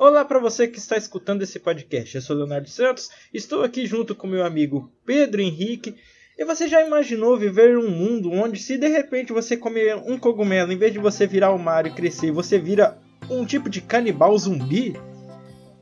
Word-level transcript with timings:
Olá 0.00 0.24
para 0.24 0.38
você 0.38 0.66
que 0.66 0.78
está 0.78 0.96
escutando 0.96 1.42
esse 1.42 1.60
podcast. 1.60 2.14
Eu 2.14 2.22
sou 2.22 2.34
Leonardo 2.34 2.70
Santos, 2.70 3.10
estou 3.34 3.62
aqui 3.62 3.84
junto 3.84 4.14
com 4.14 4.26
meu 4.26 4.46
amigo 4.46 4.90
Pedro 5.04 5.42
Henrique. 5.42 5.94
E 6.38 6.42
você 6.42 6.66
já 6.66 6.80
imaginou 6.80 7.36
viver 7.36 7.76
um 7.76 7.90
mundo 7.90 8.32
onde, 8.32 8.58
se 8.58 8.78
de 8.78 8.88
repente 8.88 9.30
você 9.30 9.58
comer 9.58 9.96
um 9.96 10.18
cogumelo, 10.18 10.72
em 10.72 10.78
vez 10.78 10.94
de 10.94 10.98
você 10.98 11.26
virar 11.26 11.50
o 11.50 11.58
Mario 11.58 11.92
e 11.92 11.94
crescer, 11.94 12.32
você 12.32 12.58
vira 12.58 12.96
um 13.28 13.44
tipo 13.44 13.68
de 13.68 13.82
canibal 13.82 14.38
zumbi? 14.38 14.98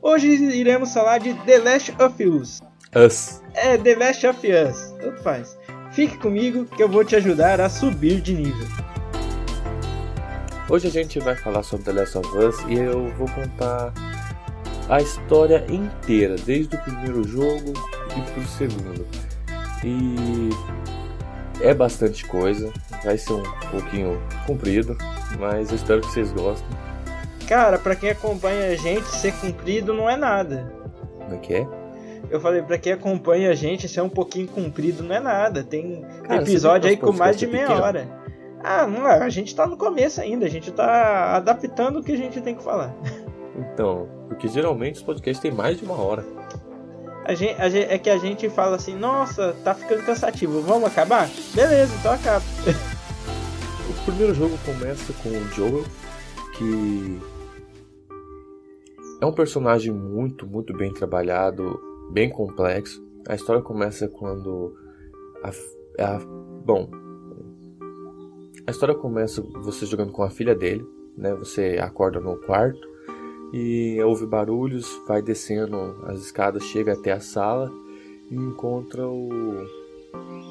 Hoje 0.01 0.27
iremos 0.27 0.93
falar 0.93 1.19
de 1.19 1.33
The 1.45 1.59
Last 1.59 1.95
of 1.97 2.25
Us. 2.25 2.59
Us. 2.93 3.41
É, 3.53 3.77
The 3.77 3.95
Last 3.95 4.27
of 4.27 4.45
Us. 4.45 4.95
Tanto 4.99 5.23
faz. 5.23 5.57
Fique 5.93 6.17
comigo 6.17 6.65
que 6.65 6.83
eu 6.83 6.89
vou 6.89 7.05
te 7.05 7.15
ajudar 7.15 7.61
a 7.61 7.69
subir 7.69 8.19
de 8.19 8.33
nível. 8.33 8.67
Hoje 10.69 10.87
a 10.87 10.91
gente 10.91 11.19
vai 11.19 11.37
falar 11.37 11.63
sobre 11.63 11.85
The 11.85 11.93
Last 11.93 12.17
of 12.17 12.37
Us 12.37 12.59
e 12.67 12.73
eu 12.73 13.07
vou 13.15 13.27
contar 13.29 13.93
a 14.89 14.99
história 15.01 15.63
inteira, 15.69 16.35
desde 16.35 16.75
o 16.75 16.79
primeiro 16.79 17.23
jogo 17.27 17.73
e 18.17 18.31
pro 18.31 18.43
segundo. 18.47 19.05
E 19.83 20.49
é 21.61 21.73
bastante 21.73 22.25
coisa, 22.25 22.73
vai 23.03 23.17
ser 23.17 23.33
um 23.33 23.43
pouquinho 23.71 24.19
comprido, 24.47 24.97
mas 25.39 25.69
eu 25.69 25.75
espero 25.75 26.01
que 26.01 26.07
vocês 26.07 26.31
gostem. 26.31 26.67
Cara, 27.47 27.77
pra 27.77 27.95
quem 27.95 28.09
acompanha 28.09 28.67
a 28.67 28.75
gente, 28.75 29.05
ser 29.07 29.33
comprido 29.33 29.93
não 29.93 30.09
é 30.09 30.17
nada. 30.17 30.73
Como 31.19 31.35
é 31.35 31.37
que 31.37 31.53
é? 31.53 31.67
Eu 32.29 32.39
falei, 32.39 32.61
pra 32.61 32.77
quem 32.77 32.93
acompanha 32.93 33.49
a 33.49 33.55
gente, 33.55 33.87
ser 33.87 34.01
um 34.01 34.09
pouquinho 34.09 34.47
comprido 34.47 35.03
não 35.03 35.15
é 35.15 35.19
nada. 35.19 35.63
Tem 35.63 36.05
Cara, 36.23 36.41
episódio 36.41 36.89
aí 36.89 36.97
com 36.97 37.11
mais 37.11 37.37
de 37.37 37.47
meia 37.47 37.67
pequeno? 37.67 37.83
hora. 37.83 38.19
Ah, 38.63 38.85
não, 38.85 39.07
é, 39.07 39.23
a 39.23 39.29
gente 39.29 39.55
tá 39.55 39.65
no 39.65 39.77
começo 39.77 40.19
ainda, 40.19 40.45
a 40.45 40.49
gente 40.49 40.71
tá 40.71 41.35
adaptando 41.35 41.99
o 41.99 42.03
que 42.03 42.11
a 42.11 42.17
gente 42.17 42.41
tem 42.41 42.55
que 42.55 42.63
falar. 42.63 42.93
Então, 43.57 44.07
porque 44.29 44.47
geralmente 44.47 44.97
os 44.97 45.03
podcasts 45.03 45.41
têm 45.41 45.51
mais 45.51 45.77
de 45.77 45.83
uma 45.83 45.99
hora. 45.99 46.23
A 47.25 47.33
gente, 47.33 47.59
a 47.59 47.67
gente- 47.69 47.91
é 47.91 47.97
que 47.97 48.09
a 48.09 48.17
gente 48.17 48.49
fala 48.49 48.75
assim, 48.77 48.95
nossa, 48.95 49.53
tá 49.63 49.73
ficando 49.73 50.05
cansativo, 50.05 50.61
vamos 50.61 50.87
acabar? 50.87 51.29
Beleza, 51.53 51.93
então 51.99 52.13
acaba. 52.13 52.45
O 53.89 54.05
primeiro 54.11 54.33
jogo 54.33 54.57
começa 54.65 55.11
com 55.21 55.29
o 55.29 55.47
Joel, 55.49 55.83
que 56.57 57.19
é 59.21 59.25
um 59.25 59.31
personagem 59.31 59.91
muito, 59.91 60.47
muito 60.47 60.73
bem 60.75 60.91
trabalhado, 60.93 61.79
bem 62.11 62.29
complexo. 62.29 63.03
A 63.27 63.35
história 63.35 63.61
começa 63.61 64.07
quando 64.07 64.75
a, 65.43 65.49
a 66.03 66.19
bom, 66.65 66.89
a 68.65 68.71
história 68.71 68.95
começa 68.95 69.41
você 69.61 69.85
jogando 69.85 70.11
com 70.11 70.23
a 70.23 70.29
filha 70.29 70.55
dele, 70.55 70.85
né? 71.17 71.35
Você 71.35 71.77
acorda 71.79 72.19
no 72.19 72.37
quarto 72.37 72.88
e 73.51 73.99
ouve 74.03 74.25
barulhos, 74.25 75.01
vai 75.07 75.21
descendo 75.21 75.95
as 76.05 76.19
escadas, 76.19 76.63
chega 76.63 76.93
até 76.93 77.11
a 77.11 77.19
sala 77.19 77.71
e 78.29 78.35
encontra 78.35 79.07
o 79.07 79.65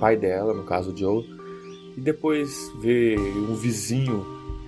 pai 0.00 0.16
dela, 0.16 0.52
no 0.52 0.64
caso 0.64 0.92
o 0.92 0.96
Joel, 0.96 1.24
e 1.96 2.00
depois 2.00 2.72
vê 2.80 3.16
um 3.18 3.54
vizinho, 3.54 4.24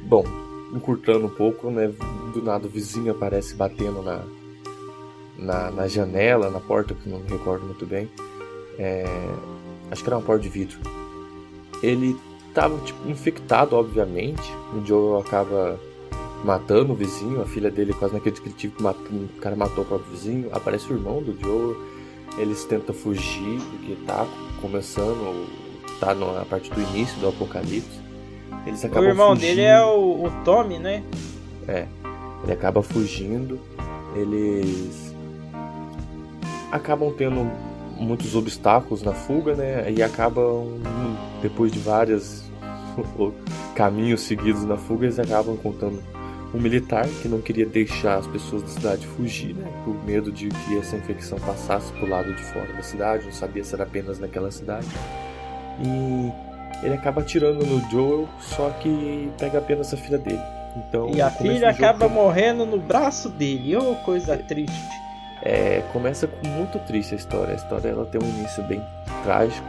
bom, 0.08 0.24
encurtando 0.72 1.26
um 1.26 1.30
pouco, 1.30 1.70
né? 1.70 1.92
Do 2.32 2.42
nada 2.42 2.66
o 2.66 2.70
vizinho 2.70 3.10
aparece 3.10 3.54
batendo 3.54 4.02
na, 4.02 4.24
na, 5.36 5.70
na 5.70 5.88
janela, 5.88 6.50
na 6.50 6.60
porta, 6.60 6.94
que 6.94 7.08
não 7.08 7.20
me 7.20 7.28
recordo 7.28 7.64
muito 7.64 7.86
bem. 7.86 8.08
É, 8.78 9.04
acho 9.90 10.02
que 10.02 10.08
era 10.08 10.16
uma 10.16 10.24
porta 10.24 10.42
de 10.42 10.48
vidro. 10.48 10.78
Ele 11.82 12.16
estava 12.48 12.76
tipo, 12.84 13.08
infectado, 13.08 13.76
obviamente. 13.76 14.42
O 14.74 14.84
Joe 14.84 15.20
acaba 15.20 15.78
matando 16.44 16.92
o 16.92 16.96
vizinho, 16.96 17.40
a 17.42 17.46
filha 17.46 17.70
dele 17.70 17.92
quase 17.92 18.14
naquele 18.14 18.32
descritivo 18.32 18.74
que 18.76 18.82
o 19.14 19.40
cara 19.40 19.54
matou 19.56 19.84
o 19.84 19.86
próprio 19.86 20.10
vizinho. 20.10 20.48
Aparece 20.52 20.92
o 20.92 20.96
irmão 20.96 21.22
do 21.22 21.38
Joe, 21.38 21.76
eles 22.38 22.64
tentam 22.64 22.94
fugir 22.94 23.60
porque 23.70 23.96
tá 24.06 24.26
começando, 24.60 25.46
tá 25.98 26.14
na 26.14 26.44
parte 26.44 26.70
do 26.70 26.80
início 26.80 27.18
do 27.20 27.28
apocalipse. 27.28 28.00
Eles 28.66 28.82
O 28.82 28.86
acabam 28.86 29.08
irmão 29.08 29.28
fugindo. 29.34 29.46
dele 29.46 29.62
é 29.62 29.82
o, 29.82 30.24
o 30.24 30.30
Tommy, 30.44 30.78
né? 30.78 31.02
Ele 32.42 32.52
acaba 32.52 32.82
fugindo, 32.82 33.60
eles 34.14 35.14
acabam 36.72 37.12
tendo 37.16 37.50
muitos 37.98 38.34
obstáculos 38.34 39.02
na 39.02 39.12
fuga, 39.12 39.54
né? 39.54 39.92
E 39.92 40.02
acabam, 40.02 40.80
depois 41.42 41.70
de 41.70 41.78
vários 41.78 42.44
caminhos 43.74 44.22
seguidos 44.22 44.64
na 44.64 44.76
fuga, 44.76 45.06
eles 45.06 45.18
acabam 45.18 45.54
encontrando 45.54 46.02
um 46.52 46.58
militar 46.58 47.06
que 47.22 47.28
não 47.28 47.40
queria 47.40 47.66
deixar 47.66 48.18
as 48.18 48.26
pessoas 48.26 48.62
da 48.62 48.68
cidade 48.68 49.06
fugir, 49.06 49.54
né? 49.54 49.70
Por 49.84 49.94
medo 50.04 50.32
de 50.32 50.48
que 50.48 50.78
essa 50.78 50.96
infecção 50.96 51.38
passasse 51.38 51.92
pro 51.92 52.08
lado 52.08 52.34
de 52.34 52.42
fora 52.42 52.72
da 52.72 52.82
cidade, 52.82 53.24
não 53.24 53.32
sabia 53.32 53.62
se 53.62 53.74
era 53.74 53.84
apenas 53.84 54.18
naquela 54.18 54.50
cidade. 54.50 54.88
E 55.84 56.32
ele 56.84 56.94
acaba 56.94 57.20
atirando 57.20 57.64
no 57.64 57.80
Joel, 57.90 58.28
só 58.40 58.70
que 58.70 59.30
pega 59.38 59.58
apenas 59.58 59.92
a 59.94 59.96
filha 59.96 60.18
dele. 60.18 60.42
Então, 60.76 61.10
E 61.10 61.20
a 61.20 61.30
filha 61.30 61.70
acaba 61.70 62.08
morrendo 62.08 62.64
no 62.64 62.78
braço 62.78 63.28
dele. 63.28 63.76
Ô, 63.76 63.94
coisa 63.96 64.36
triste. 64.36 64.88
É, 65.42 65.82
começa 65.92 66.26
com 66.26 66.48
muito 66.48 66.78
triste 66.80 67.14
a 67.14 67.16
história. 67.16 67.52
A 67.52 67.56
história 67.56 67.88
ela 67.88 68.06
tem 68.06 68.20
um 68.22 68.28
início 68.28 68.62
bem 68.64 68.82
trágico, 69.22 69.66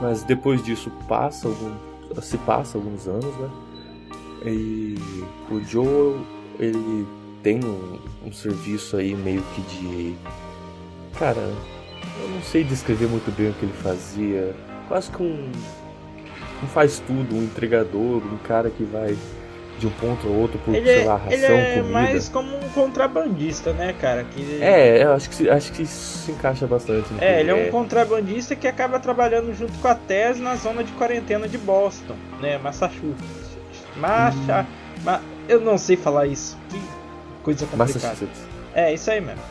mas 0.00 0.22
depois 0.22 0.64
disso 0.64 0.90
passa 1.06 1.48
algum, 1.48 1.74
se 2.20 2.38
passa 2.38 2.78
alguns 2.78 3.06
anos, 3.06 3.36
né? 3.36 3.50
E 4.44 4.96
o 5.50 5.60
Joel 5.64 6.20
ele 6.58 7.06
tem 7.42 7.60
um, 7.64 7.98
um 8.26 8.32
serviço 8.32 8.96
aí 8.96 9.14
meio 9.14 9.42
que 9.54 9.62
de, 9.62 10.14
cara, 11.18 11.40
eu 12.20 12.28
não 12.28 12.42
sei 12.42 12.64
descrever 12.64 13.06
muito 13.06 13.30
bem 13.36 13.50
o 13.50 13.54
que 13.54 13.64
ele 13.64 13.74
fazia. 13.82 14.54
Quase 14.88 15.10
que 15.10 15.22
um, 15.22 15.50
um 16.62 16.66
faz 16.68 17.00
tudo, 17.00 17.34
um 17.34 17.42
entregador, 17.42 18.22
um 18.24 18.38
cara 18.38 18.70
que 18.70 18.84
vai 18.84 19.16
de 19.78 19.86
um 19.86 19.90
ponto 19.90 20.28
ao 20.28 20.34
outro 20.34 20.58
por 20.60 20.74
Ele 20.74 20.86
sei 20.86 21.02
é, 21.02 21.04
lá, 21.04 21.16
ração, 21.16 21.32
ele 21.32 21.44
é 21.44 21.74
comida. 21.76 21.92
mais 21.92 22.28
como 22.28 22.56
um 22.56 22.68
contrabandista, 22.68 23.72
né, 23.72 23.92
cara? 24.00 24.22
Que 24.24 24.62
É, 24.62 25.02
eu 25.02 25.12
acho 25.12 25.28
que, 25.30 25.50
acho 25.50 25.72
que 25.72 25.82
isso 25.82 26.18
se 26.18 26.30
encaixa 26.30 26.66
bastante. 26.66 27.08
É, 27.20 27.40
ele 27.40 27.50
é 27.50 27.54
um 27.54 27.70
contrabandista 27.70 28.54
que 28.54 28.68
acaba 28.68 29.00
trabalhando 29.00 29.52
junto 29.54 29.76
com 29.80 29.88
a 29.88 29.94
Tess 29.94 30.38
na 30.38 30.54
zona 30.54 30.84
de 30.84 30.92
quarentena 30.92 31.48
de 31.48 31.58
Boston, 31.58 32.14
né, 32.40 32.58
Massachusetts. 32.58 33.41
Macha, 33.96 34.66
ma- 35.04 35.20
eu 35.48 35.60
não 35.60 35.76
sei 35.78 35.96
falar 35.96 36.26
isso. 36.26 36.56
Que 36.70 36.80
coisa 37.42 37.66
complicada. 37.66 37.92
Massachusetts. 37.94 38.40
É, 38.74 38.92
isso 38.94 39.10
aí 39.10 39.20
mesmo. 39.20 39.42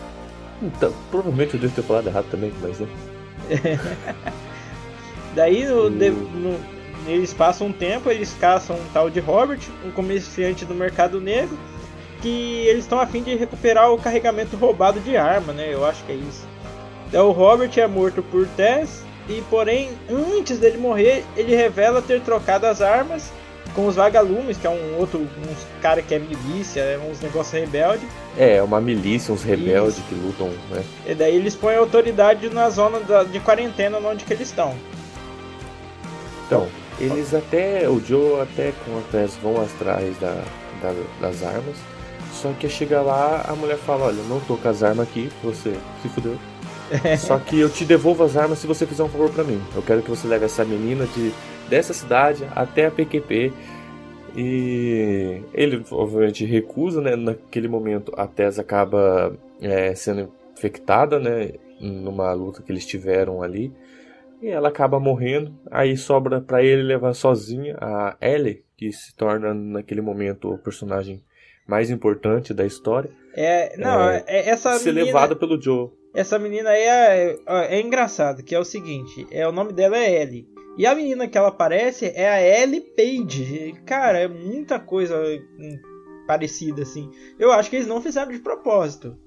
Então, 0.62 0.94
provavelmente 1.10 1.54
eu 1.56 1.60
devo 1.60 1.74
ter 1.74 1.82
falado 1.84 2.08
errado 2.08 2.26
também, 2.30 2.52
mas 2.62 2.80
né. 2.80 2.88
Daí 5.36 5.66
no- 5.66 5.90
de- 5.90 6.10
no- 6.10 6.60
eles 7.08 7.34
passam 7.34 7.68
um 7.68 7.72
tempo, 7.74 8.10
eles 8.12 8.36
caçam 8.40 8.76
um 8.76 8.86
tal 8.94 9.10
de 9.10 9.20
Robert, 9.20 9.60
um 9.86 9.92
comerciante 9.92 10.66
do 10.66 10.76
mercado 10.76 11.20
negro, 11.20 11.58
que 12.22 12.66
eles 12.68 12.84
estão 12.84 13.00
a 13.00 13.08
fim 13.08 13.24
de 13.24 13.36
recuperar 13.36 13.92
o 13.92 13.98
carregamento 13.98 14.56
roubado 14.56 15.00
de 15.00 15.18
arma, 15.18 15.52
né? 15.54 15.74
Eu 15.74 15.84
acho 15.86 16.04
que 16.04 16.12
é 16.12 16.16
isso. 16.16 16.46
Daí 17.12 17.22
o 17.22 17.32
Robert 17.32 17.72
é 17.78 17.88
morto 17.88 18.22
por 18.22 18.48
Tess, 18.50 19.04
e 19.28 19.42
porém, 19.50 19.90
antes 20.10 20.60
dele 20.60 20.78
morrer, 20.78 21.24
ele 21.36 21.56
revela 21.56 22.02
ter 22.02 22.22
trocado 22.22 22.68
as 22.68 22.82
armas 22.82 23.32
com 23.76 23.88
os 23.88 23.96
vagalumes, 23.96 24.58
que 24.58 24.68
é 24.68 24.70
um 24.70 24.98
outro, 25.00 25.20
uns 25.20 25.58
cara 25.82 26.02
que 26.02 26.14
é 26.14 26.20
milícia, 26.20 26.82
é 26.82 26.98
uns 26.98 27.20
negócios 27.22 27.54
rebelde. 27.60 28.06
É, 28.38 28.62
uma 28.62 28.80
milícia, 28.82 29.34
uns 29.34 29.44
rebeldes 29.44 30.00
que 30.08 30.16
lutam, 30.16 30.50
né? 30.70 30.84
E 31.08 31.16
daí 31.16 31.36
eles 31.36 31.56
põem 31.56 31.76
a 31.76 31.80
autoridade 31.80 32.50
na 32.50 32.70
zona 32.70 33.00
da- 33.00 33.24
de 33.24 33.40
quarentena 33.40 33.98
onde 34.00 34.24
que 34.26 34.34
eles 34.34 34.48
estão. 34.50 34.76
Então, 36.48 36.68
eles 37.00 37.34
até. 37.34 37.88
O 37.90 38.00
Joe 38.00 38.42
até 38.42 38.74
com 38.86 38.98
a 38.98 39.02
Tess 39.12 39.36
vão 39.42 39.62
atrás 39.62 40.18
da, 40.20 40.44
da- 40.82 40.94
das 41.28 41.44
armas. 41.44 41.76
Só 42.34 42.52
que 42.60 42.68
chega 42.70 43.02
lá, 43.02 43.46
a 43.48 43.54
mulher 43.54 43.78
fala, 43.78 44.06
olha, 44.06 44.24
não 44.30 44.40
tô 44.42 44.56
com 44.58 44.68
as 44.70 44.82
armas 44.84 45.08
aqui, 45.08 45.30
você 45.44 45.74
se 46.02 46.10
fudeu. 46.10 46.38
Só 47.18 47.38
que 47.40 47.60
eu 47.60 47.70
te 47.70 47.86
devolvo 47.86 48.24
as 48.24 48.36
armas 48.36 48.60
se 48.60 48.68
você 48.68 48.86
fizer 48.86 49.04
um 49.04 49.10
favor 49.10 49.30
pra 49.30 49.44
mim. 49.44 49.62
Eu 49.76 49.82
quero 49.82 50.02
que 50.02 50.10
você 50.10 50.28
leve 50.28 50.46
essa 50.46 50.64
menina 50.66 51.06
de, 51.08 51.32
dessa 51.70 51.94
cidade 51.94 52.46
até 52.56 52.86
a 52.86 52.92
PQP. 52.92 53.52
E 54.36 55.42
ele 55.54 55.84
obviamente 55.92 56.46
recusa, 56.46 57.02
né? 57.02 57.16
Naquele 57.16 57.68
momento 57.68 58.14
a 58.16 58.26
Tess 58.28 58.60
acaba 58.60 59.36
é, 59.62 59.94
sendo 59.94 60.32
infectada, 60.58 61.20
né? 61.20 61.52
Numa 61.80 62.32
luta 62.34 62.62
que 62.62 62.72
eles 62.72 62.86
tiveram 62.86 63.42
ali. 63.44 63.74
E 64.42 64.48
ela 64.48 64.70
acaba 64.70 65.00
morrendo. 65.00 65.54
Aí 65.70 65.98
sobra 65.98 66.40
pra 66.40 66.64
ele 66.64 66.82
levar 66.82 67.14
sozinha 67.14 67.76
a 67.82 68.16
Ellie, 68.22 68.64
que 68.78 68.92
se 68.92 69.14
torna 69.16 69.54
naquele 69.54 70.02
momento 70.02 70.50
o 70.54 70.58
personagem 70.58 71.22
mais 71.68 71.90
importante 71.92 72.54
da 72.54 72.66
história, 72.66 73.10
É, 73.34 73.78
não, 73.78 74.10
É, 74.10 74.24
é, 74.28 74.50
essa 74.50 74.74
ser 74.78 74.90
menina, 74.92 75.06
levada 75.06 75.36
pelo 75.36 75.62
Joe. 75.62 75.90
essa 76.14 76.38
menina 76.38 76.70
aí 76.70 76.82
é, 76.82 77.38
é 77.48 77.80
engraçado, 77.80 78.44
que 78.44 78.54
é 78.54 78.60
o 78.60 78.66
seguinte, 78.66 79.26
é 79.32 79.48
o 79.48 79.52
nome 79.54 79.72
dela 79.72 79.96
é 79.98 80.22
Ellie. 80.22 80.48
E 80.78 80.86
a 80.86 80.96
menina 80.96 81.28
que 81.28 81.38
ela 81.38 81.50
aparece 81.50 82.12
é 82.16 82.30
a 82.30 82.42
Ellie 82.42 82.82
Page. 82.82 83.76
Cara, 83.86 84.20
é 84.20 84.28
muita 84.28 84.80
coisa 84.80 85.18
hum, 85.18 85.80
parecida 86.26 86.84
assim. 86.84 87.12
Eu 87.38 87.52
acho 87.52 87.70
que 87.70 87.76
eles 87.76 87.88
não 87.88 88.02
fizeram 88.02 88.32
de 88.32 88.40
propósito. 88.40 89.18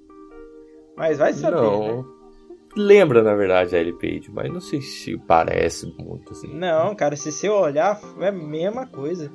Mas 0.96 1.18
vai 1.18 1.32
saber. 1.32 1.56
Não. 1.56 2.02
Né? 2.02 2.04
Lembra, 2.76 3.22
na 3.22 3.34
verdade, 3.34 3.76
a 3.76 3.80
Ellie 3.80 3.92
Page, 3.92 4.30
mas 4.32 4.52
não 4.52 4.60
sei 4.60 4.80
se 4.80 5.16
parece 5.18 5.86
muito 5.98 6.32
assim. 6.32 6.52
Não, 6.52 6.94
cara, 6.94 7.14
se 7.14 7.30
você 7.30 7.48
olhar, 7.48 8.00
é 8.20 8.28
a 8.28 8.32
mesma 8.32 8.86
coisa. 8.86 9.30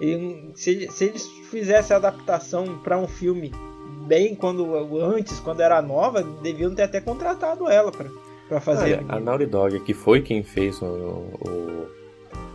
E 0.00 0.52
se, 0.54 0.88
se 0.90 1.04
eles 1.04 1.26
fizessem 1.50 1.94
a 1.94 1.98
adaptação 1.98 2.78
para 2.82 2.98
um 2.98 3.08
filme 3.08 3.52
bem 4.06 4.34
quando 4.34 4.76
antes, 5.00 5.40
quando 5.40 5.60
era 5.60 5.80
nova, 5.80 6.22
deviam 6.22 6.74
ter 6.74 6.82
até 6.82 7.00
contratado 7.00 7.68
ela 7.68 7.90
para 7.90 8.08
fazer. 8.60 8.98
Olha, 8.98 9.04
a 9.08 9.20
Naughty 9.20 9.46
Dog, 9.46 9.80
que 9.80 9.94
foi 9.94 10.20
quem 10.20 10.42
fez 10.42 10.80
o, 10.82 10.86
o, 10.86 11.86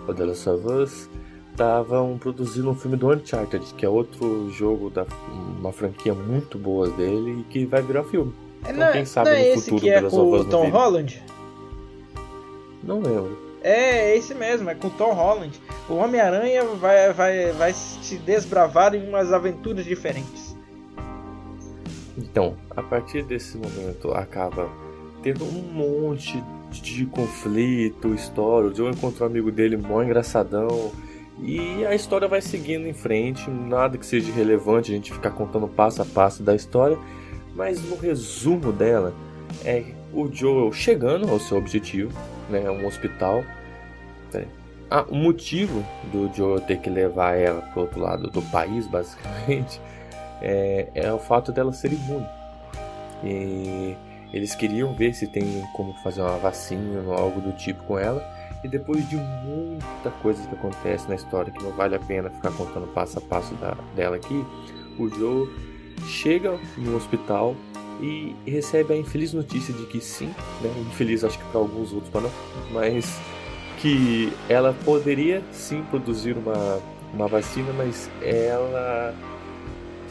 o 0.08 0.14
The 0.14 0.26
Last 0.26 0.50
of 0.50 0.68
Us, 0.68 1.10
estavam 1.52 2.18
produzindo 2.18 2.70
um 2.70 2.76
filme 2.76 2.96
do 2.96 3.12
Uncharted, 3.12 3.74
que 3.74 3.86
é 3.86 3.90
outro 3.90 4.50
jogo 4.52 4.90
da 4.90 5.06
uma 5.60 5.74
franquia 5.74 6.14
muito 6.14 6.58
boa 6.58 6.90
dele 6.90 7.42
e 7.42 7.44
que 7.44 7.66
vai 7.66 7.82
virar 7.82 8.04
filme. 8.06 8.34
É, 8.66 8.72
então, 8.72 8.86
não, 8.86 8.92
quem 8.94 9.06
sabe 9.06 9.30
não 9.30 9.36
é 9.36 9.56
no 9.56 9.62
futuro 9.62 9.82
que 9.82 9.90
é 9.90 10.02
com 10.02 10.32
o 10.32 10.46
Tom 10.46 10.70
Holland? 10.70 11.24
Não 12.84 13.02
lembro. 13.02 13.38
É, 13.62 14.12
é 14.12 14.18
esse 14.18 14.34
mesmo, 14.34 14.70
é 14.70 14.76
com 14.76 14.88
o 14.88 14.92
Tom 14.92 15.14
Holland. 15.14 15.60
O 15.90 15.96
Homem-Aranha 15.96 16.64
vai, 16.64 17.12
vai, 17.12 17.52
vai 17.52 17.74
se 17.74 18.18
desbravar 18.20 18.96
em 18.96 19.08
umas 19.08 19.34
aventuras 19.34 19.84
diferentes. 19.84 20.56
Então, 22.18 22.56
a 22.72 22.82
partir 22.82 23.24
desse 23.24 23.58
momento 23.58 24.12
acaba 24.12 24.70
tendo 25.22 25.44
um 25.46 25.62
monte 25.62 26.44
de 26.72 27.06
conflito, 27.06 28.14
história. 28.14 28.70
O 28.70 28.76
Joe 28.76 28.92
encontrou 28.92 29.28
um 29.28 29.32
amigo 29.32 29.52
dele 29.52 29.78
mó 29.78 30.02
engraçadão. 30.02 30.92
E 31.42 31.86
a 31.86 31.96
história 31.96 32.28
vai 32.28 32.42
seguindo 32.42 32.86
em 32.86 32.94
frente, 32.94 33.50
nada 33.50 33.98
que 33.98 34.06
seja 34.06 34.32
relevante 34.32 34.92
a 34.92 34.96
gente 34.96 35.14
ficar 35.14 35.32
contando 35.32 35.68
passo 35.68 36.02
a 36.02 36.06
passo 36.06 36.44
da 36.44 36.54
história, 36.54 36.98
mas 37.56 37.82
no 37.82 37.96
resumo 37.96 38.74
dela 38.74 39.14
é 39.64 39.86
o 40.14 40.30
Joel 40.32 40.74
chegando 40.74 41.30
ao 41.30 41.40
seu 41.40 41.58
objetivo, 41.58 42.12
né, 42.50 42.70
um 42.70 42.86
hospital. 42.86 43.44
Né. 44.34 44.46
Ah, 44.92 45.06
o 45.08 45.16
motivo 45.16 45.86
do 46.12 46.30
Joel 46.36 46.60
ter 46.60 46.80
que 46.80 46.90
levar 46.90 47.36
ela 47.38 47.62
para 47.62 47.82
outro 47.82 48.02
lado 48.02 48.30
do 48.30 48.42
país, 48.42 48.86
basicamente, 48.88 49.80
é, 50.42 50.90
é 50.94 51.14
o 51.14 51.20
fato 51.20 51.54
dela 51.54 51.72
ser 51.72 51.94
imune. 51.94 52.28
E 53.24 53.96
eles 54.34 54.56
queriam 54.56 54.94
ver 54.94 55.14
se 55.14 55.28
tem 55.28 55.64
como 55.74 55.94
fazer 56.04 56.22
uma 56.22 56.38
vacina 56.38 57.02
ou 57.06 57.14
algo 57.14 57.42
do 57.42 57.52
tipo 57.54 57.84
com 57.84 57.98
ela. 57.98 58.24
E 58.64 58.68
depois 58.68 59.08
de 59.10 59.16
muita 59.16 60.12
coisa 60.22 60.46
que 60.46 60.54
acontece 60.54 61.08
na 61.08 61.16
história 61.16 61.52
que 61.52 61.64
não 61.64 61.72
vale 61.72 61.96
a 61.96 62.00
pena 62.00 62.30
ficar 62.30 62.52
contando 62.52 62.88
passo 62.88 63.18
a 63.18 63.22
passo 63.22 63.54
da, 63.56 63.76
dela 63.96 64.18
aqui, 64.18 64.46
o 64.98 65.08
Joe 65.08 65.50
chega 66.06 66.60
no 66.78 66.96
hospital 66.96 67.56
e 68.02 68.36
recebe 68.46 68.94
a 68.94 68.98
infeliz 68.98 69.34
notícia 69.34 69.74
de 69.74 69.86
que 69.86 70.02
sim, 70.02 70.28
né? 70.62 70.74
infeliz 70.90 71.24
acho 71.24 71.38
que 71.38 71.46
para 71.46 71.60
alguns 71.60 71.94
outros 71.94 72.12
para 72.12 72.22
não, 72.22 72.32
mas 72.72 73.18
que 73.80 74.32
ela 74.48 74.74
poderia 74.86 75.42
sim 75.52 75.84
produzir 75.90 76.38
uma, 76.38 76.80
uma 77.14 77.28
vacina, 77.28 77.72
mas 77.74 78.10
ela 78.22 79.16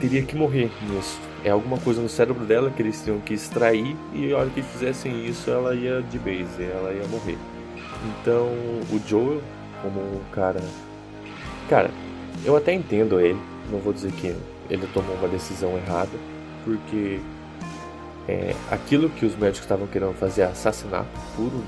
teria 0.00 0.22
que 0.22 0.34
morrer 0.36 0.70
nisso. 0.88 1.18
É 1.44 1.50
alguma 1.50 1.78
coisa 1.78 2.00
no 2.00 2.08
cérebro 2.08 2.44
dela 2.44 2.70
que 2.70 2.82
eles 2.82 3.02
tinham 3.02 3.20
que 3.20 3.34
extrair 3.34 3.96
e 4.12 4.32
a 4.32 4.38
hora 4.38 4.50
que 4.50 4.60
fizessem 4.60 5.24
isso 5.24 5.50
ela 5.50 5.74
ia 5.74 6.02
de 6.02 6.18
base, 6.18 6.62
ela 6.62 6.92
ia 6.92 7.06
morrer. 7.08 7.38
Então 8.20 8.46
o 8.90 9.00
Joel, 9.06 9.40
como 9.82 10.00
um 10.00 10.20
cara. 10.32 10.60
Cara, 11.68 11.90
eu 12.44 12.56
até 12.56 12.72
entendo 12.72 13.20
ele, 13.20 13.38
não 13.70 13.78
vou 13.78 13.92
dizer 13.92 14.12
que 14.12 14.34
ele 14.68 14.86
tomou 14.92 15.14
uma 15.16 15.28
decisão 15.28 15.76
errada, 15.76 16.10
porque 16.64 17.20
é, 18.26 18.54
aquilo 18.70 19.08
que 19.08 19.24
os 19.24 19.34
médicos 19.36 19.62
estavam 19.62 19.86
querendo 19.86 20.14
fazer 20.14 20.42
é 20.42 20.44
assassinato 20.46 21.08
puro, 21.36 21.62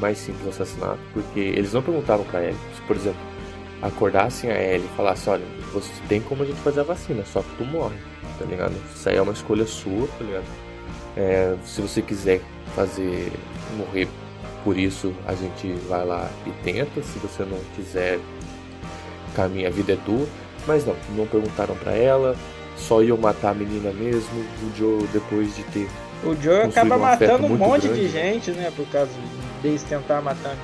mais 0.00 0.18
simples 0.18 0.48
assassinato, 0.48 0.98
porque 1.12 1.40
eles 1.40 1.72
não 1.72 1.82
perguntaram 1.82 2.24
para 2.24 2.42
ele, 2.42 2.58
se 2.74 2.82
por 2.82 2.96
exemplo 2.96 3.20
acordassem 3.82 4.50
a 4.50 4.60
Ellie 4.60 4.86
e 4.86 4.96
falassem, 4.96 5.32
olha, 5.32 5.44
você 5.72 5.90
tem 6.08 6.20
como 6.20 6.42
a 6.42 6.46
gente 6.46 6.58
fazer 6.60 6.80
a 6.80 6.84
vacina, 6.84 7.24
só 7.24 7.42
que 7.42 7.56
tu 7.58 7.64
morre, 7.64 7.96
tá 8.38 8.44
ligado? 8.44 8.74
Isso 8.94 9.08
aí 9.08 9.16
é 9.16 9.22
uma 9.22 9.32
escolha 9.32 9.66
sua, 9.66 10.08
tá 10.18 10.24
ligado? 10.24 10.44
É, 11.16 11.56
se 11.64 11.80
você 11.80 12.02
quiser 12.02 12.40
fazer 12.74 13.32
morrer 13.76 14.08
por 14.66 14.76
isso 14.76 15.14
a 15.24 15.32
gente 15.32 15.72
vai 15.88 16.04
lá 16.04 16.28
e 16.44 16.50
tenta, 16.64 17.00
se 17.00 17.20
você 17.20 17.44
não 17.44 17.56
quiser 17.76 18.18
caminha, 19.32 19.68
a 19.68 19.70
vida 19.70 19.92
é 19.92 19.96
tua. 20.04 20.26
Mas 20.66 20.84
não, 20.84 20.96
não 21.16 21.24
perguntaram 21.24 21.76
para 21.76 21.92
ela, 21.92 22.34
só 22.76 23.00
iam 23.00 23.16
matar 23.16 23.50
a 23.50 23.54
menina 23.54 23.92
mesmo. 23.92 24.44
O 24.64 24.76
Joe, 24.76 25.06
depois 25.12 25.54
de 25.54 25.62
ter. 25.64 25.88
O 26.24 26.34
Joe 26.34 26.62
acaba 26.62 26.96
um 26.96 26.98
matando 26.98 27.46
um 27.46 27.56
monte 27.56 27.86
grande, 27.86 28.00
de 28.00 28.08
gente, 28.08 28.50
né? 28.50 28.72
Por 28.74 28.84
causa 28.88 29.12
deles 29.62 29.84
tentar 29.84 30.20
matar. 30.20 30.56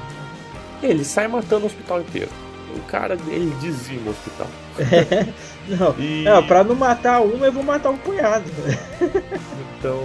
Ele 0.82 1.04
sai 1.04 1.28
matando 1.28 1.62
o 1.62 1.66
hospital 1.66 2.00
inteiro. 2.00 2.30
O 2.74 2.80
cara, 2.80 3.16
ele 3.28 3.54
dizima 3.60 4.08
o 4.08 4.10
hospital. 4.10 4.48
não, 5.68 5.94
e... 5.98 6.22
não, 6.24 6.46
pra 6.46 6.64
não 6.64 6.74
matar 6.74 7.20
uma, 7.20 7.46
eu 7.46 7.52
vou 7.52 7.62
matar 7.62 7.90
um 7.90 7.98
punhado. 7.98 8.44
então. 9.78 10.00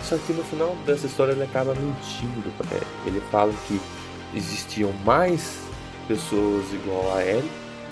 Só 0.00 0.16
que 0.16 0.32
no 0.32 0.42
final 0.44 0.74
dessa 0.86 1.06
história 1.06 1.32
ele 1.32 1.42
acaba 1.42 1.74
mentindo 1.74 2.50
pra 2.56 2.78
ele. 3.06 3.20
Fala 3.30 3.52
que 3.66 3.78
existiam 4.34 4.90
mais 5.04 5.60
pessoas 6.06 6.72
igual 6.72 7.14
a 7.14 7.22
ele 7.22 7.50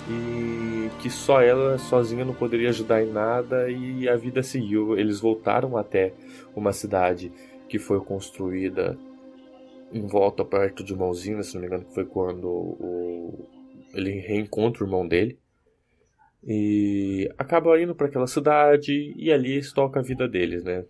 e 0.09 0.89
que 0.99 1.09
só 1.09 1.41
ela 1.41 1.77
sozinha 1.77 2.23
não 2.23 2.33
poderia 2.33 2.69
ajudar 2.69 3.03
em 3.03 3.11
nada 3.11 3.69
e 3.69 4.07
a 4.09 4.15
vida 4.15 4.41
seguiu. 4.41 4.97
Eles 4.97 5.19
voltaram 5.19 5.77
até 5.77 6.13
uma 6.55 6.73
cidade 6.73 7.31
que 7.67 7.77
foi 7.77 7.99
construída 7.99 8.97
em 9.91 10.05
volta 10.07 10.43
perto 10.43 10.83
de 10.83 10.93
uma 10.93 11.05
usina, 11.05 11.43
se 11.43 11.53
não 11.53 11.61
me 11.61 11.67
engano, 11.67 11.85
que 11.85 11.93
foi 11.93 12.05
quando 12.05 12.47
o, 12.47 13.47
ele 13.93 14.19
reencontra 14.19 14.83
o 14.83 14.87
irmão 14.87 15.07
dele. 15.07 15.37
E 16.47 17.29
acaba 17.37 17.79
indo 17.81 17.93
para 17.93 18.07
aquela 18.07 18.27
cidade 18.27 19.13
e 19.17 19.31
ali 19.31 19.57
estoca 19.57 19.99
a 19.99 20.03
vida 20.03 20.27
deles, 20.27 20.63
né? 20.63 20.85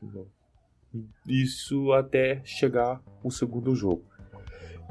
Isso 1.28 1.92
até 1.94 2.42
chegar 2.46 3.02
o 3.24 3.32
segundo 3.32 3.76
jogo 3.76 4.06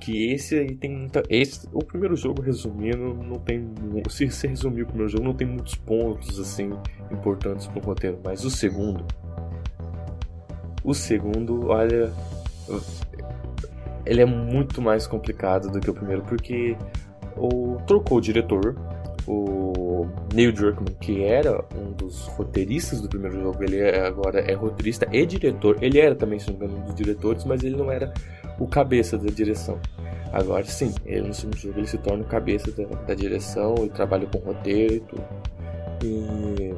que 0.00 0.32
esse 0.32 0.58
aí 0.58 0.74
tem 0.74 0.90
muita. 0.90 1.22
Esse, 1.28 1.68
o 1.72 1.78
primeiro 1.78 2.16
jogo, 2.16 2.42
resumindo, 2.42 3.14
não 3.14 3.38
tem. 3.38 3.72
Se 4.08 4.30
você 4.30 4.46
resumir 4.46 4.82
o 4.82 4.86
primeiro 4.86 5.08
jogo, 5.10 5.24
não 5.24 5.34
tem 5.34 5.46
muitos 5.46 5.74
pontos 5.74 6.38
assim 6.38 6.70
importantes 7.10 7.66
pro 7.66 7.80
roteiro. 7.80 8.18
Mas 8.22 8.44
o 8.44 8.50
segundo. 8.50 9.04
O 10.84 10.94
segundo, 10.94 11.68
olha. 11.68 12.12
Ele 14.04 14.20
é 14.20 14.26
muito 14.26 14.80
mais 14.80 15.06
complicado 15.06 15.68
do 15.68 15.80
que 15.80 15.90
o 15.90 15.94
primeiro, 15.94 16.22
porque 16.22 16.76
o, 17.36 17.78
trocou 17.86 18.18
o 18.18 18.20
diretor. 18.20 18.76
O 19.26 19.85
Neil 20.34 20.52
Druckmann, 20.52 20.94
que 21.00 21.22
era 21.22 21.64
um 21.74 21.92
dos 21.92 22.26
roteiristas 22.28 23.00
do 23.00 23.08
primeiro 23.08 23.40
jogo, 23.40 23.62
ele 23.62 23.78
é, 23.78 24.06
agora 24.06 24.40
é 24.40 24.52
roteirista 24.52 25.06
e 25.12 25.24
diretor. 25.24 25.78
Ele 25.80 25.98
era 25.98 26.14
também, 26.14 26.38
se 26.38 26.50
não 26.50 26.58
me 26.58 26.64
engano, 26.66 26.82
um 26.82 26.84
dos 26.86 26.94
diretores, 26.94 27.44
mas 27.44 27.62
ele 27.62 27.76
não 27.76 27.90
era 27.90 28.12
o 28.58 28.66
cabeça 28.66 29.16
da 29.16 29.30
direção. 29.30 29.78
Agora 30.32 30.64
sim, 30.64 30.94
ele 31.04 31.28
no 31.28 31.34
segundo 31.34 31.56
jogo 31.56 31.78
ele 31.78 31.86
se 31.86 31.98
torna 31.98 32.22
o 32.22 32.26
cabeça 32.26 32.70
da, 32.72 32.84
da 32.84 33.14
direção 33.14 33.74
e 33.84 33.88
trabalha 33.88 34.26
com 34.26 34.38
roteiro 34.38 34.94
e 34.94 35.00
tudo. 35.00 35.24
E. 36.04 36.74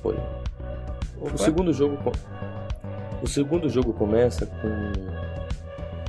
Foi. 0.00 0.16
O 1.20 1.36
segundo 1.36 1.72
jogo. 1.72 1.98
O 3.22 3.26
segundo 3.26 3.68
jogo 3.68 3.92
começa 3.92 4.46
com. 4.46 4.92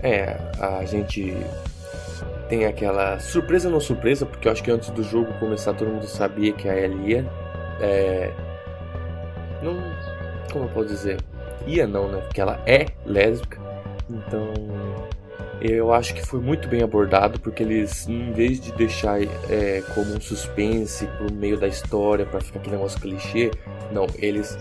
É, 0.03 0.37
a 0.59 0.85
gente 0.85 1.35
tem 2.49 2.65
aquela 2.65 3.19
surpresa 3.19 3.69
não 3.69 3.79
surpresa, 3.79 4.25
porque 4.25 4.47
eu 4.47 4.51
acho 4.51 4.63
que 4.63 4.71
antes 4.71 4.89
do 4.89 5.03
jogo 5.03 5.33
começar 5.39 5.73
todo 5.73 5.89
mundo 5.89 6.07
sabia 6.07 6.53
que 6.53 6.67
a 6.67 6.75
Ellie 6.75 7.13
ia. 7.13 7.25
É, 7.79 8.31
não. 9.61 9.75
Como 10.51 10.65
eu 10.65 10.69
posso 10.69 10.87
dizer? 10.87 11.17
ia 11.67 11.85
não, 11.85 12.07
né? 12.07 12.21
Porque 12.21 12.41
ela 12.41 12.59
é 12.65 12.87
lésbica. 13.05 13.59
Então, 14.09 14.53
eu 15.61 15.91
acho 15.93 16.13
que 16.13 16.25
foi 16.25 16.39
muito 16.39 16.67
bem 16.67 16.81
abordado, 16.81 17.39
porque 17.39 17.61
eles, 17.61 18.07
em 18.07 18.31
vez 18.31 18.59
de 18.59 18.71
deixar 18.71 19.21
é, 19.21 19.83
como 19.93 20.15
um 20.15 20.21
suspense 20.21 21.05
pro 21.17 21.31
meio 21.31 21.59
da 21.59 21.67
história, 21.67 22.25
para 22.25 22.39
ficar 22.39 22.59
aquele 22.59 22.75
negócio 22.75 22.99
clichê, 22.99 23.51
não, 23.91 24.07
eles 24.17 24.57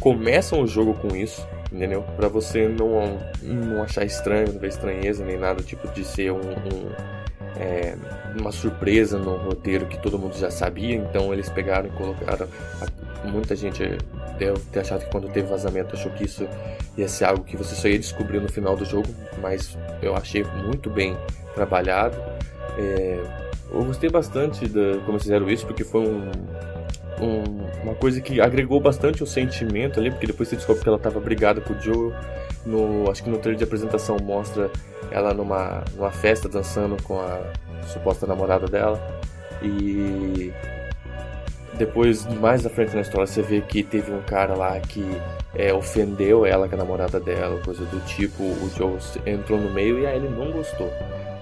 começam 0.00 0.60
o 0.60 0.66
jogo 0.66 0.94
com 0.94 1.16
isso, 1.16 1.46
entendeu? 1.74 2.02
Para 2.16 2.28
você 2.28 2.68
não, 2.68 3.18
não 3.42 3.82
achar 3.82 4.04
estranho, 4.04 4.52
não 4.52 4.60
ver 4.60 4.68
estranheza 4.68 5.24
nem 5.24 5.36
nada, 5.36 5.62
tipo 5.62 5.88
de 5.88 6.04
ser 6.04 6.30
um, 6.30 6.38
um 6.38 6.92
é, 7.56 7.96
uma 8.38 8.52
surpresa 8.52 9.18
no 9.18 9.36
roteiro 9.36 9.86
que 9.86 10.00
todo 10.00 10.18
mundo 10.18 10.36
já 10.36 10.50
sabia, 10.50 10.94
então 10.94 11.32
eles 11.32 11.48
pegaram 11.48 11.88
e 11.88 11.90
colocaram. 11.90 12.48
Muita 13.24 13.56
gente 13.56 13.82
deve 14.38 14.58
ter 14.70 14.80
achado 14.80 15.04
que 15.04 15.10
quando 15.10 15.28
teve 15.28 15.48
vazamento 15.48 15.94
achou 15.94 16.12
que 16.12 16.24
isso 16.24 16.46
ia 16.96 17.08
ser 17.08 17.24
algo 17.24 17.42
que 17.42 17.56
você 17.56 17.74
só 17.74 17.88
ia 17.88 17.98
descobrir 17.98 18.40
no 18.40 18.48
final 18.48 18.76
do 18.76 18.84
jogo, 18.84 19.08
mas 19.40 19.76
eu 20.02 20.14
achei 20.14 20.44
muito 20.44 20.90
bem 20.90 21.16
trabalhado. 21.54 22.16
É, 22.78 23.18
eu 23.72 23.84
gostei 23.84 24.10
bastante 24.10 24.68
da 24.68 24.98
como 25.06 25.18
fizeram 25.18 25.48
isso, 25.48 25.66
porque 25.66 25.84
foi 25.84 26.02
um, 26.02 26.30
um, 27.20 27.82
uma 27.82 27.94
coisa 27.94 28.20
que 28.20 28.40
agregou 28.40 28.80
bastante 28.80 29.22
o 29.22 29.26
sentimento 29.26 30.00
ali, 30.00 30.10
porque 30.10 30.26
depois 30.26 30.48
você 30.48 30.56
descobre 30.56 30.82
que 30.82 30.88
ela 30.88 30.96
estava 30.96 31.20
brigada 31.20 31.60
com 31.60 31.74
o 31.74 31.80
Joe. 31.80 32.12
No, 32.66 33.10
acho 33.10 33.22
que 33.22 33.30
no 33.30 33.38
trailer 33.38 33.58
de 33.58 33.64
apresentação 33.64 34.16
mostra 34.22 34.70
ela 35.10 35.34
numa, 35.34 35.84
numa 35.94 36.10
festa 36.10 36.48
dançando 36.48 37.00
com 37.02 37.20
a 37.20 37.40
suposta 37.86 38.26
namorada 38.26 38.66
dela. 38.66 39.00
E 39.62 40.52
depois, 41.74 42.26
mais 42.36 42.64
à 42.64 42.70
frente 42.70 42.94
na 42.94 43.02
história, 43.02 43.26
você 43.26 43.42
vê 43.42 43.60
que 43.60 43.82
teve 43.82 44.12
um 44.12 44.22
cara 44.22 44.54
lá 44.54 44.78
que 44.80 45.04
é, 45.54 45.72
ofendeu 45.72 46.46
ela 46.46 46.68
com 46.68 46.74
a 46.74 46.78
namorada 46.78 47.20
dela, 47.20 47.60
coisa 47.64 47.84
do 47.84 48.00
tipo. 48.06 48.42
O 48.42 48.70
Joe 48.76 48.98
entrou 49.26 49.58
no 49.58 49.70
meio 49.70 49.98
e 50.00 50.06
a 50.06 50.14
Ellie 50.14 50.30
não 50.30 50.50
gostou. 50.50 50.90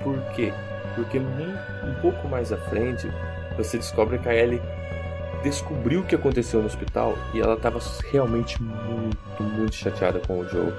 Por 0.02 0.18
quê? 0.34 0.52
Porque 0.94 1.18
um, 1.18 1.88
um 1.88 1.94
pouco 2.00 2.28
mais 2.28 2.52
à 2.52 2.56
frente, 2.56 3.08
você 3.56 3.78
descobre 3.78 4.18
que 4.18 4.28
a 4.28 4.34
Ellie 4.34 4.60
descobriu 5.42 6.00
o 6.00 6.04
que 6.04 6.14
aconteceu 6.14 6.60
no 6.60 6.66
hospital 6.66 7.16
e 7.34 7.40
ela 7.40 7.54
estava 7.54 7.78
realmente 8.10 8.62
muito, 8.62 9.42
muito 9.42 9.74
chateada 9.74 10.20
com 10.20 10.40
o 10.40 10.48
Joe. 10.48 10.72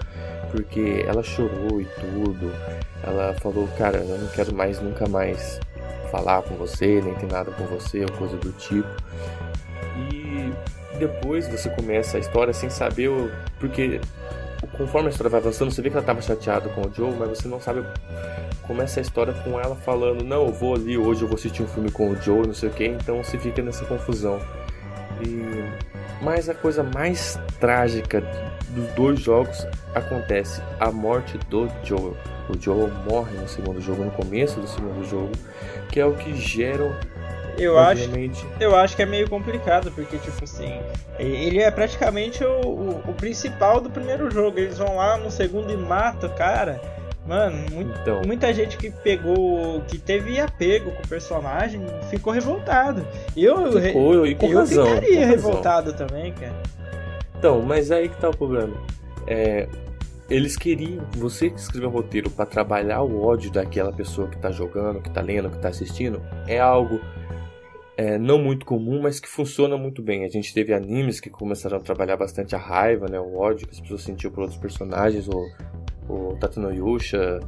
Porque 0.51 1.03
ela 1.07 1.23
chorou 1.23 1.81
e 1.81 1.85
tudo. 1.85 2.51
Ela 3.03 3.33
falou, 3.41 3.67
cara, 3.77 3.97
eu 3.97 4.17
não 4.17 4.27
quero 4.27 4.53
mais, 4.53 4.79
nunca 4.79 5.07
mais 5.07 5.59
falar 6.11 6.43
com 6.43 6.55
você, 6.55 7.01
nem 7.01 7.15
ter 7.15 7.31
nada 7.31 7.51
com 7.51 7.65
você, 7.65 8.01
ou 8.01 8.11
coisa 8.11 8.37
do 8.37 8.51
tipo. 8.51 8.87
E 9.97 10.53
depois 10.99 11.47
você 11.47 11.69
começa 11.69 12.17
a 12.17 12.19
história 12.19 12.53
sem 12.53 12.69
saber 12.69 13.09
o. 13.09 13.31
Porque 13.59 13.99
conforme 14.77 15.07
a 15.07 15.11
história 15.11 15.29
vai 15.29 15.39
avançando, 15.39 15.71
você 15.71 15.81
vê 15.81 15.89
que 15.89 15.95
ela 15.95 16.03
estava 16.03 16.21
chateada 16.21 16.69
com 16.69 16.81
o 16.81 16.93
Joe, 16.93 17.13
mas 17.17 17.29
você 17.29 17.47
não 17.47 17.59
sabe. 17.59 17.83
Começa 18.63 18.99
a 18.99 19.01
história 19.01 19.33
com 19.33 19.59
ela 19.59 19.75
falando: 19.75 20.23
Não, 20.23 20.45
eu 20.45 20.53
vou 20.53 20.75
ali 20.75 20.97
hoje, 20.97 21.21
eu 21.21 21.27
vou 21.27 21.35
assistir 21.35 21.63
um 21.63 21.67
filme 21.67 21.91
com 21.91 22.11
o 22.11 22.15
Joe, 22.21 22.47
não 22.47 22.53
sei 22.53 22.69
o 22.69 22.71
que, 22.71 22.85
então 22.85 23.23
você 23.23 23.37
fica 23.37 23.61
nessa 23.61 23.85
confusão. 23.85 24.39
E... 25.21 25.63
Mas 26.21 26.47
a 26.47 26.53
coisa 26.53 26.83
mais 26.83 27.39
trágica 27.59 28.21
dos 28.69 28.87
dois 28.93 29.19
jogos 29.19 29.67
acontece: 29.93 30.61
a 30.79 30.91
morte 30.91 31.37
do 31.49 31.67
Joel. 31.83 32.15
O 32.49 32.59
Joel 32.59 32.91
morre 33.09 33.37
no 33.37 33.47
segundo 33.47 33.79
jogo, 33.79 34.03
no 34.03 34.11
começo 34.11 34.59
do 34.59 34.67
segundo 34.67 35.05
jogo, 35.05 35.31
que 35.89 35.99
é 35.99 36.05
o 36.05 36.13
que 36.13 36.35
gera 36.35 36.99
eu 37.57 37.77
acho, 37.77 38.09
eu 38.59 38.75
acho 38.75 38.95
que 38.95 39.01
é 39.01 39.05
meio 39.05 39.29
complicado, 39.29 39.91
porque, 39.91 40.17
tipo 40.17 40.43
assim, 40.43 40.79
ele 41.19 41.59
é 41.59 41.69
praticamente 41.69 42.43
o, 42.43 42.61
o, 42.61 42.89
o, 43.09 43.13
principal 43.13 43.79
do 43.79 43.89
primeiro 43.89 44.29
jogo. 44.31 44.59
Eles 44.59 44.77
vão 44.77 44.95
lá 44.95 45.17
no 45.17 45.29
segundo 45.29 45.71
e 45.71 45.77
matam 45.77 46.29
o 46.29 46.33
cara. 46.33 46.81
Mano, 47.25 47.55
muito, 47.71 47.97
então. 48.01 48.21
muita 48.25 48.53
gente 48.53 48.75
que 48.77 48.89
pegou, 48.89 49.81
que 49.87 49.97
teve 49.97 50.39
apego 50.39 50.91
com 50.91 51.03
o 51.03 51.07
personagem, 51.07 51.81
ficou 52.09 52.33
revoltado. 52.33 53.05
Eu, 53.35 53.81
ficou, 53.81 54.27
e 54.27 54.35
com 54.35 54.47
eu 54.47 54.57
razão, 54.57 54.85
ficaria 54.85 55.21
com 55.21 55.25
revoltado 55.27 55.91
razão. 55.91 56.07
também, 56.07 56.33
cara. 56.33 56.61
Então, 57.37 57.61
mas 57.61 57.91
aí 57.91 58.09
que 58.09 58.17
tá 58.17 58.29
o 58.29 58.35
problema. 58.35 58.75
É, 59.25 59.69
eles 60.29 60.57
queriam, 60.57 61.05
você 61.15 61.49
que 61.49 61.59
escreveu 61.59 61.89
um 61.89 61.91
roteiro 61.91 62.29
para 62.29 62.45
trabalhar 62.45 63.01
o 63.03 63.23
ódio 63.23 63.51
daquela 63.51 63.93
pessoa 63.93 64.27
que 64.27 64.37
tá 64.37 64.51
jogando, 64.51 65.01
que 65.01 65.09
tá 65.09 65.21
lendo, 65.21 65.49
que 65.49 65.59
tá 65.59 65.69
assistindo, 65.69 66.21
é 66.47 66.59
algo 66.59 66.99
é, 67.95 68.17
não 68.17 68.39
muito 68.39 68.65
comum, 68.65 69.01
mas 69.01 69.19
que 69.19 69.27
funciona 69.27 69.77
muito 69.77 70.01
bem. 70.01 70.25
A 70.25 70.29
gente 70.29 70.53
teve 70.53 70.73
animes 70.73 71.19
que 71.19 71.29
começaram 71.29 71.77
a 71.77 71.79
trabalhar 71.79 72.17
bastante 72.17 72.55
a 72.55 72.59
raiva, 72.59 73.07
né, 73.07 73.19
o 73.19 73.37
ódio 73.37 73.67
que 73.67 73.73
as 73.73 73.79
pessoas 73.79 74.01
sentiam 74.01 74.31
por 74.31 74.41
outros 74.41 74.59
personagens, 74.59 75.27
o, 75.27 75.49
o 76.09 76.35
Tatano 76.39 76.73
Yusha. 76.73 77.39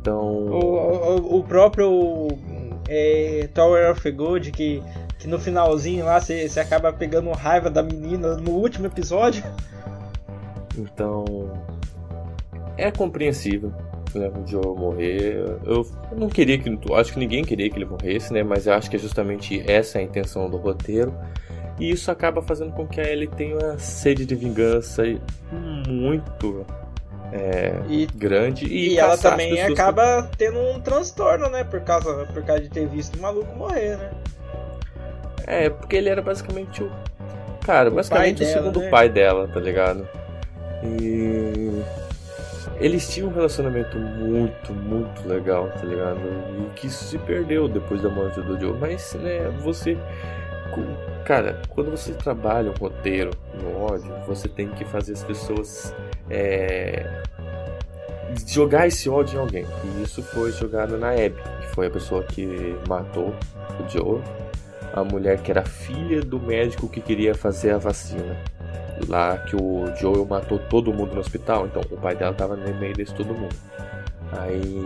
Então. 0.00 0.18
O, 0.18 1.36
o, 1.36 1.38
o 1.38 1.44
próprio 1.44 2.28
é, 2.88 3.48
Tower 3.54 3.90
of 3.92 4.10
God, 4.10 4.50
que, 4.50 4.82
que 5.18 5.28
no 5.28 5.38
finalzinho 5.38 6.04
lá 6.04 6.20
você, 6.20 6.48
você 6.48 6.60
acaba 6.60 6.92
pegando 6.92 7.30
raiva 7.30 7.70
da 7.70 7.82
menina 7.82 8.36
no 8.36 8.52
último 8.52 8.86
episódio. 8.86 9.44
Então. 10.76 11.24
É 12.78 12.90
compreensível 12.90 13.72
né, 14.14 14.30
o 14.30 14.46
Joe 14.46 14.76
morrer. 14.76 15.44
Eu, 15.64 15.86
não 16.16 16.28
queria 16.28 16.58
que. 16.58 16.78
Acho 16.94 17.12
que 17.12 17.18
ninguém 17.18 17.44
queria 17.44 17.68
que 17.68 17.76
ele 17.76 17.84
morresse, 17.84 18.32
né? 18.32 18.42
Mas 18.42 18.66
eu 18.66 18.74
acho 18.74 18.88
que 18.88 18.96
é 18.96 18.98
justamente 18.98 19.62
essa 19.70 19.98
a 19.98 20.02
intenção 20.02 20.48
do 20.48 20.56
roteiro. 20.56 21.14
E 21.78 21.90
isso 21.90 22.10
acaba 22.10 22.40
fazendo 22.40 22.72
com 22.72 22.86
que 22.86 23.00
a 23.00 23.04
Ellie 23.04 23.28
tenha 23.28 23.56
uma 23.56 23.78
sede 23.78 24.24
de 24.24 24.34
vingança 24.34 25.02
muito 25.86 26.64
é, 27.32 27.74
e, 27.88 28.06
grande. 28.06 28.66
E, 28.66 28.94
e 28.94 28.98
ela 28.98 29.18
também 29.18 29.60
acaba 29.60 30.28
tendo 30.38 30.58
um 30.58 30.80
transtorno, 30.80 31.48
né? 31.50 31.64
Por 31.64 31.80
causa, 31.80 32.26
por 32.32 32.42
causa 32.44 32.62
de 32.62 32.70
ter 32.70 32.86
visto 32.86 33.16
o 33.16 33.20
maluco 33.20 33.54
morrer, 33.56 33.96
né? 33.96 34.10
É, 35.46 35.70
porque 35.70 35.96
ele 35.96 36.08
era 36.08 36.22
basicamente 36.22 36.82
o. 36.82 36.90
Cara, 37.64 37.90
o 37.90 37.94
basicamente 37.94 38.42
o 38.42 38.46
segundo 38.46 38.80
né? 38.80 38.88
pai 38.88 39.08
dela, 39.08 39.48
tá 39.48 39.60
ligado? 39.60 40.08
E 40.82 41.82
eles 42.78 43.08
tinham 43.08 43.28
um 43.28 43.32
relacionamento 43.32 43.98
muito, 43.98 44.72
muito 44.72 45.26
legal, 45.26 45.68
tá 45.70 45.84
ligado? 45.84 46.20
E 46.20 46.74
que 46.74 46.86
isso 46.86 47.04
se 47.04 47.18
perdeu 47.18 47.68
depois 47.68 48.02
da 48.02 48.08
morte 48.08 48.40
do 48.40 48.58
Joe. 48.58 48.76
Mas, 48.78 49.14
né, 49.14 49.48
você. 49.60 49.96
Cara, 51.24 51.62
quando 51.70 51.90
você 51.90 52.12
trabalha 52.12 52.70
um 52.70 52.74
roteiro 52.74 53.30
no 53.54 53.82
ódio, 53.82 54.12
você 54.26 54.48
tem 54.48 54.68
que 54.68 54.84
fazer 54.84 55.14
as 55.14 55.24
pessoas. 55.24 55.94
É, 56.28 57.22
jogar 58.46 58.86
esse 58.86 59.08
ódio 59.08 59.36
em 59.36 59.40
alguém. 59.40 59.66
E 59.84 60.02
isso 60.02 60.22
foi 60.22 60.52
jogado 60.52 60.98
na 60.98 61.10
Abby, 61.12 61.40
que 61.60 61.74
foi 61.74 61.86
a 61.86 61.90
pessoa 61.90 62.22
que 62.24 62.76
matou 62.86 63.34
o 63.80 63.88
Joe, 63.88 64.20
a 64.92 65.02
mulher 65.02 65.40
que 65.40 65.50
era 65.50 65.64
filha 65.64 66.20
do 66.20 66.38
médico 66.38 66.88
que 66.88 67.00
queria 67.00 67.34
fazer 67.34 67.70
a 67.70 67.78
vacina 67.78 68.36
lá 69.08 69.38
que 69.38 69.56
o 69.56 69.94
Joel 69.96 70.24
matou 70.24 70.58
todo 70.58 70.92
mundo 70.92 71.14
no 71.14 71.20
hospital, 71.20 71.66
então 71.66 71.82
o 71.90 71.96
pai 71.96 72.16
dela 72.16 72.34
tava 72.34 72.56
no 72.56 72.74
meio 72.76 72.94
desse 72.94 73.14
todo 73.14 73.34
mundo. 73.34 73.54
Aí 74.32 74.84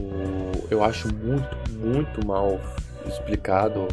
o, 0.00 0.66
eu 0.70 0.82
acho 0.84 1.12
muito, 1.14 1.56
muito 1.72 2.26
mal 2.26 2.60
explicado. 3.06 3.88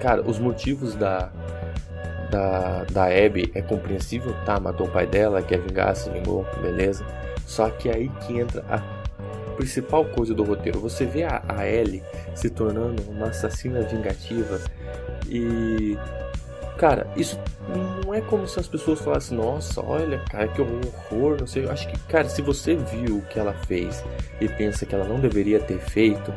Cara, 0.00 0.22
os 0.22 0.38
motivos 0.38 0.94
da 0.94 1.30
da, 2.32 2.84
da 2.84 3.04
Abby 3.04 3.52
é 3.54 3.60
compreensível, 3.60 4.34
tá? 4.46 4.58
Matou 4.58 4.86
o 4.86 4.90
pai 4.90 5.06
dela, 5.06 5.42
quer 5.42 5.60
vingar, 5.60 5.94
se 5.94 6.08
vingou, 6.08 6.46
beleza. 6.62 7.04
Só 7.46 7.68
que 7.68 7.90
aí 7.90 8.08
que 8.08 8.38
entra 8.38 8.64
a 8.70 8.78
principal 9.56 10.04
coisa 10.06 10.32
do 10.34 10.42
roteiro. 10.42 10.80
Você 10.80 11.04
vê 11.04 11.24
a, 11.24 11.42
a 11.46 11.68
Ellie 11.68 12.02
se 12.34 12.48
tornando 12.48 13.02
uma 13.10 13.26
assassina 13.26 13.82
vingativa 13.82 14.58
e 15.28 15.98
Cara, 16.82 17.06
isso 17.14 17.38
não 18.02 18.12
é 18.12 18.20
como 18.20 18.44
se 18.48 18.58
as 18.58 18.66
pessoas 18.66 18.98
falassem, 18.98 19.38
nossa, 19.38 19.80
olha, 19.80 20.18
cara, 20.28 20.48
que 20.48 20.60
horror, 20.60 21.36
não 21.38 21.46
sei. 21.46 21.64
Eu 21.64 21.70
acho 21.70 21.86
que, 21.86 21.96
cara, 22.08 22.28
se 22.28 22.42
você 22.42 22.74
viu 22.74 23.18
o 23.18 23.22
que 23.22 23.38
ela 23.38 23.52
fez 23.52 24.04
e 24.40 24.48
pensa 24.48 24.84
que 24.84 24.92
ela 24.92 25.04
não 25.04 25.20
deveria 25.20 25.60
ter 25.60 25.78
feito, 25.78 26.34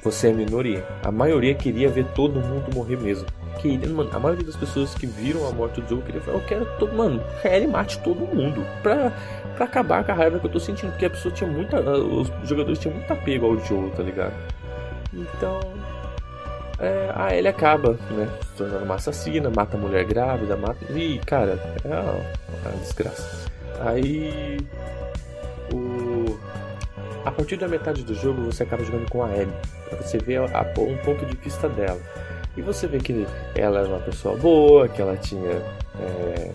você 0.00 0.28
é 0.28 0.32
minoria. 0.32 0.86
A 1.02 1.10
maioria 1.10 1.56
queria 1.56 1.88
ver 1.88 2.04
todo 2.14 2.38
mundo 2.38 2.72
morrer 2.72 2.96
mesmo. 2.96 3.26
Queria, 3.60 3.88
mano, 3.88 4.10
a 4.12 4.20
maioria 4.20 4.46
das 4.46 4.54
pessoas 4.54 4.94
que 4.94 5.08
viram 5.08 5.44
a 5.44 5.50
morte 5.50 5.80
do 5.80 5.88
Joe 5.88 6.02
queria 6.02 6.20
falar, 6.20 6.36
eu 6.36 6.44
quero 6.44 6.66
todo, 6.78 6.94
mano, 6.94 7.20
ele 7.42 7.66
mate 7.66 7.98
todo 7.98 8.20
mundo. 8.32 8.64
Pra, 8.80 9.10
pra 9.56 9.64
acabar 9.64 10.04
com 10.04 10.12
a 10.12 10.14
raiva 10.14 10.38
que 10.38 10.46
eu 10.46 10.52
tô 10.52 10.60
sentindo. 10.60 10.90
Porque 10.90 11.06
a 11.06 11.10
pessoa 11.10 11.34
tinha 11.34 11.50
muita. 11.50 11.80
Os 11.80 12.30
jogadores 12.48 12.78
tinham 12.78 12.94
muito 12.94 13.12
apego 13.12 13.46
ao 13.46 13.58
Joe, 13.58 13.90
tá 13.90 14.04
ligado? 14.04 14.34
Então 15.12 15.60
é, 16.78 17.12
a 17.14 17.34
Ellie 17.34 17.48
acaba, 17.48 17.98
né, 18.10 18.28
se 18.42 18.56
tornando 18.56 18.84
uma 18.84 18.96
assassina, 18.96 19.50
mata 19.50 19.76
a 19.76 19.80
mulher 19.80 20.04
grávida, 20.04 20.56
mata. 20.56 20.84
E, 20.92 21.18
cara, 21.20 21.58
é 21.84 21.88
uma, 21.88 22.76
desgraça. 22.78 23.50
Aí. 23.80 24.58
O... 25.72 26.38
A 27.24 27.30
partir 27.30 27.56
da 27.56 27.66
metade 27.66 28.02
do 28.04 28.14
jogo 28.14 28.42
você 28.42 28.64
acaba 28.64 28.84
jogando 28.84 29.08
com 29.08 29.24
a 29.24 29.32
Ellie. 29.32 29.54
Você 30.02 30.18
ver 30.18 30.40
a, 30.40 30.60
a, 30.60 30.80
um 30.80 30.96
ponto 30.98 31.24
de 31.24 31.36
vista 31.36 31.68
dela. 31.68 32.00
E 32.56 32.62
você 32.62 32.86
vê 32.86 32.98
que 32.98 33.26
ela 33.54 33.80
era 33.80 33.88
uma 33.88 34.00
pessoa 34.00 34.36
boa, 34.36 34.88
que 34.88 35.00
ela 35.00 35.16
tinha 35.16 35.62
é, 35.98 36.50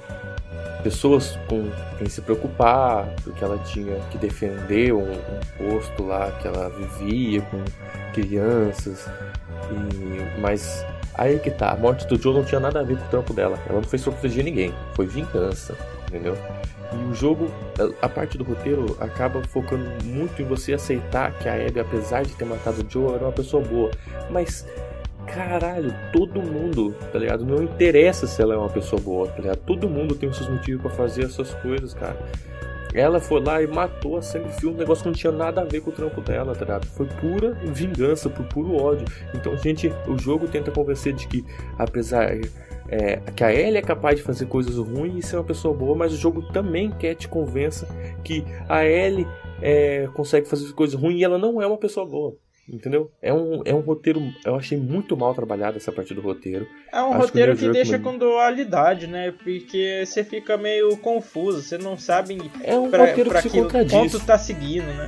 pessoas 0.84 1.38
com 1.48 1.70
quem 1.98 2.08
se 2.08 2.22
preocupar, 2.22 3.08
porque 3.24 3.44
ela 3.44 3.58
tinha 3.60 4.00
que 4.12 4.18
defender 4.18 4.94
um, 4.94 5.12
um 5.12 5.40
posto 5.58 6.04
lá 6.04 6.32
que 6.42 6.48
ela 6.48 6.70
vivia 6.70 7.42
com 7.42 7.64
crianças. 8.14 9.08
E, 9.72 10.40
mas 10.40 10.86
aí 11.14 11.40
que 11.40 11.52
tá, 11.52 11.72
a 11.72 11.76
morte 11.76 12.08
do 12.08 12.22
Joe 12.22 12.34
não 12.34 12.44
tinha 12.44 12.60
nada 12.60 12.80
a 12.80 12.84
ver 12.84 12.98
com 12.98 13.06
o 13.06 13.10
trampo 13.10 13.34
dela. 13.34 13.60
Ela 13.68 13.82
não 13.82 13.88
fez 13.88 14.04
pra 14.04 14.14
proteger 14.14 14.44
ninguém, 14.44 14.74
foi 14.94 15.06
vingança, 15.06 15.76
entendeu? 16.08 16.38
E 16.92 17.12
o 17.12 17.14
jogo, 17.14 17.52
a 18.02 18.10
parte 18.10 18.38
do 18.38 18.44
roteiro, 18.44 18.98
acaba 19.00 19.44
focando 19.44 19.86
muito 20.04 20.42
em 20.42 20.46
você 20.46 20.74
aceitar 20.74 21.32
que 21.34 21.48
a 21.48 21.54
Abby, 21.54 21.80
apesar 21.80 22.24
de 22.24 22.34
ter 22.34 22.46
matado 22.46 22.82
o 22.82 22.90
Joe, 22.90 23.14
era 23.14 23.26
uma 23.26 23.32
pessoa 23.32 23.64
boa. 23.64 23.92
Mas, 24.32 24.66
caralho, 25.34 25.94
todo 26.12 26.42
mundo, 26.42 26.94
tá 27.12 27.20
ligado? 27.20 27.46
Não 27.46 27.64
interessa 27.64 28.28
se 28.28 28.42
ela 28.42 28.54
é 28.54 28.58
uma 28.58 28.70
pessoa 28.70 29.02
boa, 29.02 29.28
tá 29.28 29.42
ligado? 29.42 29.60
Todo 29.60 29.90
mundo 29.90 30.16
tem 30.16 30.30
os 30.30 30.38
seus 30.38 30.50
motivos 30.50 30.82
para 30.82 30.92
fazer 30.92 31.26
essas 31.26 31.54
coisas, 31.56 31.94
cara. 31.94 32.18
Ela 32.94 33.20
foi 33.20 33.40
lá 33.40 33.62
e 33.62 33.68
matou 33.68 34.18
a 34.18 34.22
Sangue 34.22 34.50
Fio, 34.60 34.72
um 34.72 34.74
negócio 34.74 35.04
que 35.04 35.10
não 35.10 35.16
tinha 35.16 35.32
nada 35.32 35.62
a 35.62 35.64
ver 35.64 35.82
com 35.82 35.92
o 35.92 35.94
trampo 35.94 36.22
dela, 36.22 36.54
tá 36.56 36.62
ligado? 36.62 36.86
Foi 36.88 37.06
pura 37.06 37.54
vingança, 37.64 38.30
por 38.30 38.46
puro 38.48 38.76
ódio. 38.76 39.06
Então, 39.34 39.56
gente, 39.58 39.94
o 40.08 40.18
jogo 40.18 40.48
tenta 40.48 40.72
convencer 40.72 41.14
de 41.14 41.28
que, 41.28 41.46
apesar 41.78 42.36
é, 42.90 43.18
que 43.36 43.44
a 43.44 43.54
Ellie 43.54 43.78
é 43.78 43.82
capaz 43.82 44.18
de 44.18 44.24
fazer 44.24 44.48
coisas 44.48 44.76
ruins 44.76 45.24
e 45.24 45.28
ser 45.28 45.36
uma 45.36 45.44
pessoa 45.44 45.74
boa, 45.74 45.96
mas 45.96 46.14
o 46.14 46.18
jogo 46.18 46.42
também 46.52 46.90
quer 46.90 47.14
te 47.14 47.28
convença 47.28 47.88
que 48.24 48.44
a 48.68 48.84
Ellie 48.84 49.28
é, 49.62 50.10
consegue 50.16 50.48
fazer 50.48 50.74
coisas 50.74 51.00
ruins 51.00 51.20
e 51.20 51.24
ela 51.24 51.38
não 51.38 51.62
é 51.62 51.68
uma 51.68 51.78
pessoa 51.78 52.08
boa. 52.08 52.36
Entendeu? 52.72 53.12
É 53.22 53.34
um, 53.34 53.62
é 53.66 53.74
um 53.74 53.80
roteiro. 53.80 54.22
Eu 54.46 54.56
achei 54.56 54.78
muito 54.78 55.18
mal 55.18 55.34
trabalhado 55.34 55.78
essa 55.78 55.92
parte 55.92 56.14
do 56.14 56.22
roteiro. 56.22 56.68
É 56.92 57.02
um 57.02 57.14
Acho 57.14 57.28
roteiro 57.28 57.56
que 57.56 57.66
que, 57.66 57.72
deixa 57.72 57.98
com 57.98 58.18
dualidade, 58.18 59.08
né? 59.08 59.32
Porque 59.32 60.04
você 60.06 60.24
fica 60.24 60.56
meio 60.56 60.96
confuso, 60.98 61.62
você 61.62 61.78
não 61.78 61.98
sabe 61.98 62.38
É 62.64 62.78
um 62.78 62.90
pra, 62.90 63.08
roteiro 63.08 63.30
pra 63.30 63.42
que 63.42 63.50
se 63.50 63.62
que 63.62 63.90
ponto 63.90 64.20
tá 64.20 64.38
seguindo, 64.38 64.86
né? 64.86 65.08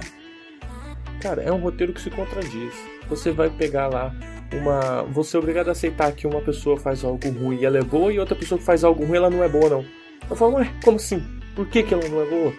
Cara, 1.22 1.44
é 1.44 1.52
um 1.52 1.60
roteiro 1.60 1.94
que 1.94 2.02
se 2.02 2.10
contradiz. 2.10 2.74
Você 3.08 3.32
vai 3.32 3.50
pegar 3.50 3.88
lá 3.88 4.12
uma. 4.54 5.04
Você 5.04 5.38
é 5.38 5.40
obrigado 5.40 5.70
a 5.70 5.72
aceitar 5.72 6.12
que 6.14 6.26
uma 6.26 6.42
pessoa 6.42 6.78
faz 6.78 7.04
algo 7.04 7.30
ruim 7.30 7.60
e 7.60 7.66
ela 7.66 7.78
é 7.78 7.84
boa, 7.84 8.12
e 8.12 8.20
outra 8.20 8.36
pessoa 8.36 8.58
que 8.58 8.66
faz 8.66 8.84
algo 8.84 9.06
ruim 9.06 9.18
ela 9.18 9.30
não 9.30 9.44
é 9.44 9.48
boa, 9.48 9.70
não. 9.70 9.86
Eu 10.28 10.36
falo, 10.36 10.56
ué, 10.56 10.72
como 10.84 10.98
assim? 10.98 11.24
Por 11.56 11.68
que, 11.68 11.84
que 11.84 11.94
ela 11.94 12.08
não 12.08 12.22
é 12.22 12.26
boa? 12.26 12.54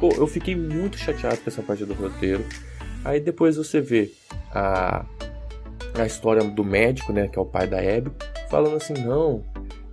Pô, 0.00 0.08
eu 0.16 0.26
fiquei 0.26 0.56
muito 0.56 0.98
chateado 0.98 1.38
com 1.38 1.50
essa 1.50 1.62
parte 1.62 1.84
do 1.84 1.94
roteiro. 1.94 2.44
Aí 3.04 3.20
depois 3.20 3.56
você 3.56 3.80
vê 3.80 4.10
a, 4.52 5.04
a 5.94 6.06
história 6.06 6.42
do 6.42 6.64
médico, 6.64 7.12
né, 7.12 7.28
que 7.28 7.38
é 7.38 7.42
o 7.42 7.46
pai 7.46 7.66
da 7.66 7.78
Abby, 7.78 8.10
falando 8.48 8.76
assim, 8.76 8.94
não, 8.94 9.44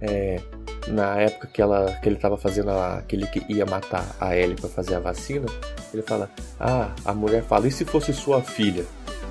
é, 0.01 0.41
na 0.87 1.17
época 1.17 1.47
que, 1.47 1.61
ela, 1.61 1.91
que 2.01 2.09
ele 2.09 2.17
tava 2.17 2.37
fazendo 2.37 2.71
a, 2.71 3.01
que 3.07 3.15
ele 3.15 3.27
ia 3.49 3.65
matar 3.65 4.15
a 4.19 4.35
Ellie 4.35 4.55
para 4.55 4.69
fazer 4.69 4.95
a 4.95 4.99
vacina, 4.99 5.45
ele 5.93 6.01
fala, 6.01 6.29
ah, 6.59 6.91
a 7.05 7.13
mulher 7.13 7.43
fala, 7.43 7.67
e 7.67 7.71
se 7.71 7.85
fosse 7.85 8.13
sua 8.13 8.41
filha? 8.41 8.85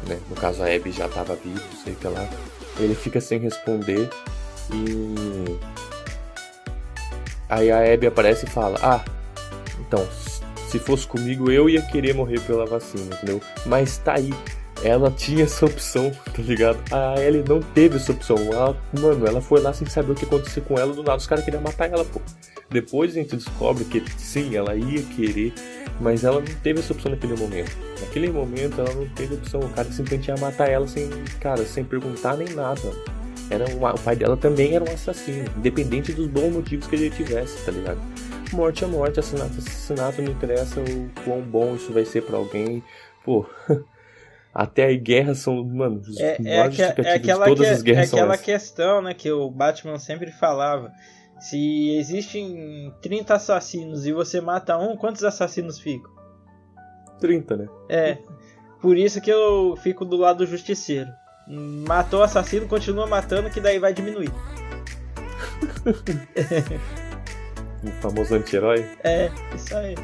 Né? 0.09 0.18
No 0.28 0.37
caso 0.37 0.62
a 0.62 0.66
Abby 0.66 0.92
já 0.92 1.09
tava 1.09 1.35
viva, 1.35 1.61
sei 1.83 1.95
que 1.95 2.06
lá. 2.06 2.28
Ele 2.78 2.95
fica 2.95 3.21
sem 3.21 3.38
responder 3.38 4.09
e 4.73 5.59
aí 7.49 7.71
a 7.71 7.92
Abby 7.92 8.06
aparece 8.06 8.47
e 8.47 8.49
fala, 8.49 8.78
ah, 8.83 9.04
então 9.80 10.06
se 10.76 10.78
fosse 10.78 11.06
comigo 11.06 11.50
eu 11.50 11.71
ia 11.71 11.80
querer 11.80 12.14
morrer 12.14 12.40
pela 12.40 12.66
vacina, 12.66 13.14
entendeu? 13.14 13.40
Mas 13.64 13.97
tá 13.99 14.14
aí. 14.14 14.33
Ela 14.85 15.11
tinha 15.11 15.45
essa 15.45 15.64
opção, 15.64 16.12
tá 16.35 16.42
ligado? 16.42 16.78
A 16.92 17.18
Ellie 17.18 17.42
não 17.49 17.61
teve 17.61 17.97
essa 17.97 18.12
opção. 18.12 18.37
Ela, 18.37 18.76
mano, 19.00 19.26
ela 19.26 19.40
foi 19.40 19.61
lá 19.61 19.73
sem 19.73 19.88
saber 19.88 20.12
o 20.12 20.14
que 20.14 20.26
aconteceu 20.26 20.62
com 20.62 20.78
ela. 20.78 20.92
Do 20.92 21.02
nada 21.02 21.16
os 21.16 21.26
caras 21.26 21.45
queriam 21.45 21.62
matar 21.62 21.90
ela, 21.90 22.04
pô. 22.04 22.21
Depois 22.68 23.12
a 23.12 23.14
gente 23.14 23.37
descobre 23.37 23.85
que 23.85 24.02
sim, 24.18 24.54
ela 24.54 24.75
ia 24.75 25.02
querer, 25.02 25.54
mas 25.99 26.25
ela 26.25 26.40
não 26.40 26.54
teve 26.62 26.80
essa 26.80 26.92
opção 26.92 27.11
naquele 27.11 27.37
momento. 27.37 27.75
Naquele 28.00 28.30
momento 28.30 28.80
ela 28.80 28.92
não 28.92 29.09
teve 29.09 29.35
opção. 29.35 29.61
O 29.61 29.68
cara 29.71 29.90
simplesmente 29.90 30.28
ia 30.28 30.37
matar 30.37 30.68
ela 30.68 30.87
sem, 30.87 31.09
cara, 31.40 31.64
sem 31.64 31.85
perguntar 31.85 32.37
nem 32.37 32.49
nada. 32.49 32.92
Era 33.49 33.64
uma, 33.75 33.95
o 33.95 33.99
pai 33.99 34.16
dela 34.16 34.37
também 34.37 34.75
era 34.75 34.85
um 34.85 34.92
assassino, 34.92 35.45
independente 35.56 36.12
dos 36.12 36.26
bons 36.26 36.52
motivos 36.52 36.87
que 36.87 36.97
ele 36.97 37.09
tivesse, 37.09 37.64
tá 37.64 37.71
ligado? 37.71 38.00
Morte 38.53 38.85
é 38.85 38.87
morte, 38.87 39.21
assassinato 39.21 39.55
é 39.55 39.59
assassinato, 39.59 40.23
não 40.23 40.31
interessa 40.33 40.81
o 40.81 41.11
quão 41.25 41.43
bom 41.43 41.75
isso 41.75 41.93
vai 41.93 42.05
ser 42.05 42.23
pra 42.23 42.37
alguém. 42.37 42.83
Pô, 43.25 43.45
até 44.55 44.87
as 44.87 44.97
guerras 45.03 45.38
são, 45.38 45.62
mano, 45.65 46.00
É, 46.19 46.37
é, 46.43 46.55
é 46.57 46.61
aquela, 47.15 47.45
todas 47.47 47.67
que- 47.69 47.73
as 47.75 47.83
guerras 47.83 48.05
é 48.05 48.07
são 48.07 48.19
aquela 48.19 48.35
essas. 48.35 48.47
questão, 48.47 49.03
né, 49.03 49.12
que 49.15 49.31
o 49.31 49.50
Batman 49.50 49.99
sempre 49.99 50.31
falava. 50.31 50.91
Se 51.38 51.91
existem 51.99 52.95
30 53.03 53.35
assassinos 53.35 54.07
e 54.07 54.12
você 54.12 54.41
mata 54.41 54.79
um, 54.79 54.97
quantos 54.97 55.23
assassinos 55.23 55.79
ficam? 55.79 56.11
30, 57.21 57.57
né? 57.59 57.69
É. 57.91 58.19
Por 58.81 58.97
isso 58.97 59.21
que 59.21 59.31
eu 59.31 59.76
fico 59.83 60.05
do 60.05 60.17
lado 60.17 60.38
do 60.38 60.47
justiceiro. 60.47 61.11
Matou 61.87 62.21
o 62.21 62.23
assassino, 62.23 62.67
continua 62.67 63.07
matando, 63.07 63.50
que 63.50 63.61
daí 63.61 63.79
vai 63.79 63.93
diminuir. 63.93 64.31
O 67.87 67.92
famoso 68.03 68.35
anti-herói. 68.35 68.85
É, 69.05 69.31
isso 69.55 69.77
aí. 69.77 69.94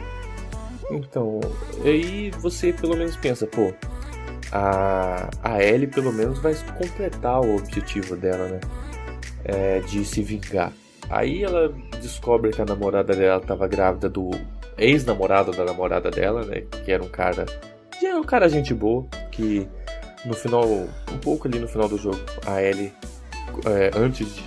Então, 0.91 1.41
aí 1.85 2.31
você 2.39 2.73
pelo 2.73 2.97
menos 2.97 3.17
pensa, 3.17 3.47
pô, 3.47 3.73
a, 4.53 5.29
a 5.43 5.63
Ellie 5.63 5.87
pelo 5.87 6.13
menos 6.13 6.39
vai 6.39 6.55
completar 6.79 7.41
o 7.41 7.57
objetivo 7.57 8.17
dela, 8.17 8.49
né? 8.49 8.61
É, 9.45 9.81
de 9.81 10.05
se 10.05 10.23
vingar. 10.23 10.73
Aí 11.11 11.43
ela 11.43 11.75
descobre 12.01 12.51
que 12.51 12.63
a 12.63 12.65
namorada 12.65 13.15
dela 13.15 13.41
tava 13.41 13.67
grávida 13.67 14.09
do 14.09 14.31
ex-namorado 14.79 15.51
da 15.53 15.65
namorada 15.65 16.11
dela, 16.11 16.45
né? 16.45 16.63
Que 16.85 16.93
era 16.93 17.03
um 17.03 17.09
cara. 17.09 17.47
Que 17.99 18.07
é 18.07 18.15
um 18.15 18.25
cara 18.25 18.49
gente 18.49 18.73
boa, 18.75 19.07
que 19.31 19.67
no 20.25 20.35
final, 20.35 20.65
um 20.65 21.19
pouco 21.21 21.49
ali 21.49 21.59
no 21.59 21.69
final 21.69 21.89
do 21.89 21.99
jogo, 21.99 22.21
a 22.47 22.63
Ellie, 22.63 22.93
é, 23.67 23.91
antes 23.97 24.35
de. 24.35 24.43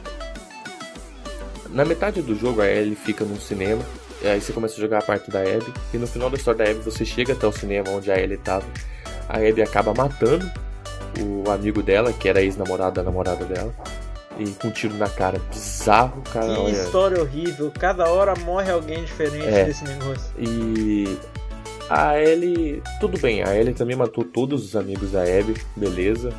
Na 1.76 1.84
metade 1.86 2.22
do 2.22 2.34
jogo, 2.36 2.62
a 2.62 2.68
Ellie 2.68 2.96
fica 2.96 3.26
num 3.26 3.40
cinema 3.40 3.82
e 4.24 4.28
aí 4.28 4.40
você 4.42 4.54
começa 4.54 4.76
a 4.76 4.80
jogar 4.80 5.00
a 5.00 5.02
parte 5.02 5.30
da 5.30 5.42
Abby. 5.42 5.72
E 5.94 5.98
no 5.98 6.08
final 6.08 6.30
da 6.30 6.38
história 6.38 6.64
da 6.66 6.72
Abby 6.72 6.80
você 6.84 7.04
chega 7.06 7.34
até 7.34 7.46
o 7.46 7.52
cinema 7.52 7.90
onde 7.90 8.10
a 8.10 8.18
Ellie 8.18 8.38
tava. 8.38 8.66
A 9.28 9.38
Abby 9.38 9.62
acaba 9.62 9.94
matando 9.94 10.50
o 11.20 11.52
amigo 11.52 11.84
dela, 11.84 12.14
que 12.14 12.30
era 12.30 12.42
ex-namorado 12.42 12.96
da 12.96 13.04
namorada 13.04 13.44
dela. 13.46 13.74
E 14.40 14.50
com 14.52 14.70
um 14.70 14.72
tiro 14.72 14.94
na 14.96 15.10
cara. 15.10 15.40
Bizarro, 15.50 16.22
cara. 16.34 16.46
Que 16.54 16.60
olha. 16.60 16.72
história 16.72 17.22
horrível. 17.22 17.72
Cada 17.78 18.10
hora 18.10 18.34
morre 18.40 18.72
alguém 18.72 19.04
diferente 19.04 19.46
É. 19.46 19.66
desse 19.66 19.84
negócio. 19.84 20.32
E 20.40 21.18
a 21.90 22.18
Ellie, 22.20 22.82
tudo 23.00 23.18
bem, 23.20 23.44
a 23.44 23.56
Ellie 23.56 23.74
também 23.74 23.96
matou 23.96 24.24
todos 24.24 24.64
os 24.66 24.76
amigos 24.76 25.12
da 25.12 25.22
Abby, 25.24 25.56
beleza. 25.76 26.30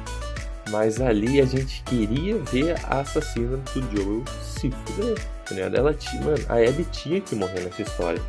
Mas 0.70 1.00
ali 1.00 1.40
a 1.40 1.44
gente 1.44 1.82
queria 1.84 2.38
ver 2.38 2.76
a 2.84 3.00
assassina 3.00 3.56
do 3.72 3.96
Joel 3.96 4.24
se 4.42 4.70
fuder, 4.70 5.16
tá? 5.44 5.54
Ela 5.54 5.94
tinha, 5.94 6.22
mano, 6.22 6.44
a 6.48 6.54
Abby 6.54 6.84
tinha 6.90 7.20
que 7.20 7.34
morrer 7.36 7.60
nessa 7.60 7.82
história. 7.82 8.20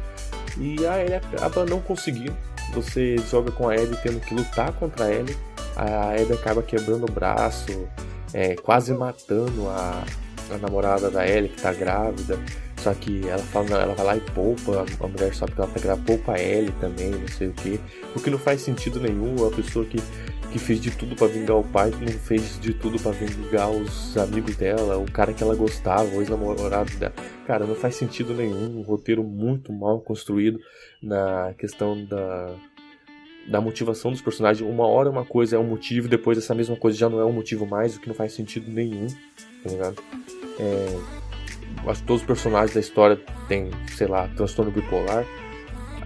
E 0.59 0.85
a 0.85 1.03
Ellie 1.03 1.15
acaba 1.15 1.65
não 1.65 1.79
conseguindo. 1.81 2.35
Você 2.73 3.17
joga 3.29 3.51
com 3.51 3.69
a 3.69 3.73
Abby 3.73 3.97
tendo 4.03 4.19
que 4.19 4.33
lutar 4.33 4.71
contra 4.73 5.05
a 5.05 5.13
Ellie. 5.13 5.37
A 5.75 6.11
Abby 6.11 6.33
acaba 6.33 6.61
quebrando 6.61 7.05
o 7.05 7.11
braço, 7.11 7.87
é, 8.33 8.55
quase 8.55 8.93
matando 8.93 9.67
a, 9.69 10.03
a 10.51 10.57
namorada 10.57 11.09
da 11.09 11.27
Ellie 11.27 11.49
que 11.49 11.61
tá 11.61 11.71
grávida. 11.73 12.37
Só 12.77 12.93
que 12.93 13.27
ela 13.27 13.41
fala, 13.41 13.81
ela 13.81 13.93
vai 13.95 14.05
lá 14.05 14.17
e 14.17 14.21
poupa, 14.21 14.85
a 15.01 15.05
a 15.05 15.07
mulher 15.07 15.33
sabe 15.33 15.51
que 15.51 15.61
ela 15.61 15.69
tá 15.69 15.79
grávida, 15.79 16.05
poupa 16.05 16.33
a 16.33 16.39
Ellie 16.39 16.71
também, 16.79 17.09
não 17.11 17.27
sei 17.27 17.47
o 17.47 17.53
que. 17.53 17.79
O 18.15 18.19
que 18.19 18.29
não 18.29 18.37
faz 18.37 18.61
sentido 18.61 18.99
nenhum, 18.99 19.47
a 19.47 19.51
pessoa 19.51 19.83
que, 19.85 20.01
que 20.51 20.59
fez 20.59 20.79
de 20.79 20.91
tudo 20.91 21.15
pra 21.15 21.27
vingar 21.27 21.57
o 21.57 21.63
pai, 21.63 21.91
não 21.91 22.07
fez 22.07 22.59
de 22.59 22.73
tudo 22.73 22.99
pra 22.99 23.11
vingar 23.11 23.69
os 23.69 24.17
amigos 24.17 24.55
dela, 24.55 24.97
o 24.97 25.09
cara 25.11 25.33
que 25.33 25.43
ela 25.43 25.55
gostava, 25.55 26.15
o 26.15 26.21
ex-namorado 26.21 26.95
dela. 26.97 27.13
Cara, 27.45 27.65
não 27.65 27.75
faz 27.75 27.95
sentido 27.95 28.33
nenhum, 28.33 28.79
um 28.79 28.81
roteiro 28.81 29.23
muito 29.23 29.71
mal 29.71 29.99
construído 29.99 30.59
na 31.01 31.53
questão 31.57 32.03
da, 32.05 32.53
da 33.47 33.61
motivação 33.61 34.11
dos 34.11 34.21
personagens. 34.21 34.67
Uma 34.67 34.87
hora 34.87 35.09
uma 35.09 35.25
coisa 35.25 35.55
é 35.55 35.59
um 35.59 35.67
motivo, 35.67 36.07
depois 36.07 36.37
essa 36.37 36.55
mesma 36.55 36.75
coisa 36.75 36.97
já 36.97 37.09
não 37.09 37.19
é 37.19 37.25
um 37.25 37.33
motivo 37.33 37.65
mais, 37.65 37.95
o 37.95 38.01
que 38.01 38.07
não 38.07 38.15
faz 38.15 38.33
sentido 38.33 38.71
nenhum, 38.71 39.07
tá 39.63 39.69
ligado? 39.69 40.01
É, 40.59 40.99
acho 41.89 42.01
que 42.01 42.07
todos 42.07 42.21
os 42.21 42.27
personagens 42.27 42.73
da 42.73 42.79
história 42.79 43.19
têm, 43.47 43.69
sei 43.95 44.07
lá, 44.07 44.27
transtorno 44.29 44.71
bipolar. 44.71 45.25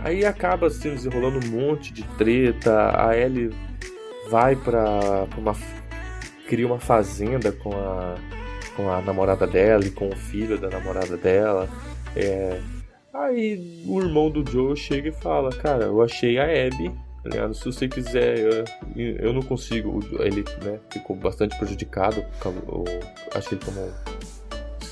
Aí 0.04 0.26
acaba 0.26 0.68
assim, 0.68 0.90
desenrolando 0.90 1.46
um 1.46 1.50
monte 1.50 1.94
de 1.94 2.04
treta. 2.18 2.92
A 3.08 3.16
Ellie 3.16 3.52
vai 4.32 4.56
pra 4.56 5.28
uma. 5.38 5.54
cria 6.48 6.66
uma 6.66 6.80
fazenda 6.80 7.52
com 7.52 7.72
a, 7.76 8.16
com 8.78 8.90
a 8.90 9.02
namorada 9.02 9.46
dela 9.46 9.86
e 9.86 9.92
com 9.92 10.08
o 10.08 10.16
filho 10.16 10.58
da 10.58 10.70
namorada 10.70 11.18
dela. 11.18 11.68
É, 12.16 12.60
aí 13.14 13.84
o 13.86 14.00
irmão 14.02 14.30
do 14.32 14.50
Joe 14.50 14.76
chega 14.78 15.10
e 15.10 15.12
fala: 15.12 15.50
Cara, 15.52 15.84
eu 15.86 16.02
achei 16.02 16.38
a 16.40 16.46
Abby. 16.46 16.90
tá 17.24 17.30
ligado? 17.30 17.54
Se 17.54 17.66
você 17.66 17.88
quiser, 17.88 18.40
eu, 18.40 18.66
eu 19.20 19.34
não 19.34 19.42
consigo. 19.42 20.00
Ele 20.20 20.44
né, 20.64 20.80
ficou 20.90 21.16
bastante 21.16 21.58
prejudicado. 21.58 22.24
o- 22.68 22.86
Acho 23.36 23.50
que 23.50 23.56
ele 23.56 23.62
tomou 23.66 23.92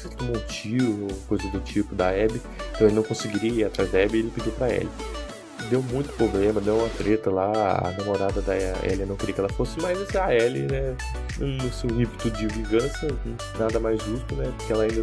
ele 0.05 0.15
tomou 0.15 0.35
um 0.37 0.39
tiro 0.47 1.07
coisa 1.27 1.45
do 1.49 1.59
tipo 1.59 1.93
da 1.93 2.07
Abby, 2.09 2.41
então 2.73 2.87
ele 2.87 2.95
não 2.95 3.03
conseguiria 3.03 3.51
ir 3.51 3.63
atrás 3.65 3.91
da 3.91 4.01
Abby 4.01 4.15
e 4.15 4.19
ele 4.21 4.31
pediu 4.33 4.51
pra 4.53 4.69
Ellie. 4.69 4.87
Deu 5.69 5.83
muito 5.83 6.11
problema, 6.13 6.59
deu 6.59 6.77
uma 6.77 6.89
treta 6.89 7.29
lá, 7.29 7.51
a 7.85 7.91
namorada 7.91 8.41
da 8.41 8.55
Ellie 8.57 9.05
não 9.05 9.15
queria 9.15 9.35
que 9.35 9.39
ela 9.39 9.49
fosse, 9.49 9.79
mas 9.79 10.15
a 10.15 10.33
Ellie, 10.33 10.63
né, 10.63 10.97
no 11.37 11.71
seu 11.71 11.89
ímpeto 11.89 12.31
de 12.31 12.47
vingança, 12.47 13.07
nada 13.59 13.79
mais 13.79 14.01
justo, 14.03 14.33
né, 14.35 14.51
porque 14.57 14.73
ela 14.73 14.83
ainda 14.83 15.01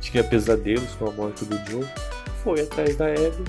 tinha 0.00 0.22
pesadelos 0.22 0.90
com 0.94 1.08
a 1.08 1.10
morte 1.10 1.44
do 1.44 1.56
Joe, 1.68 1.84
foi 2.44 2.60
atrás 2.60 2.94
da 2.96 3.06
Abby. 3.06 3.44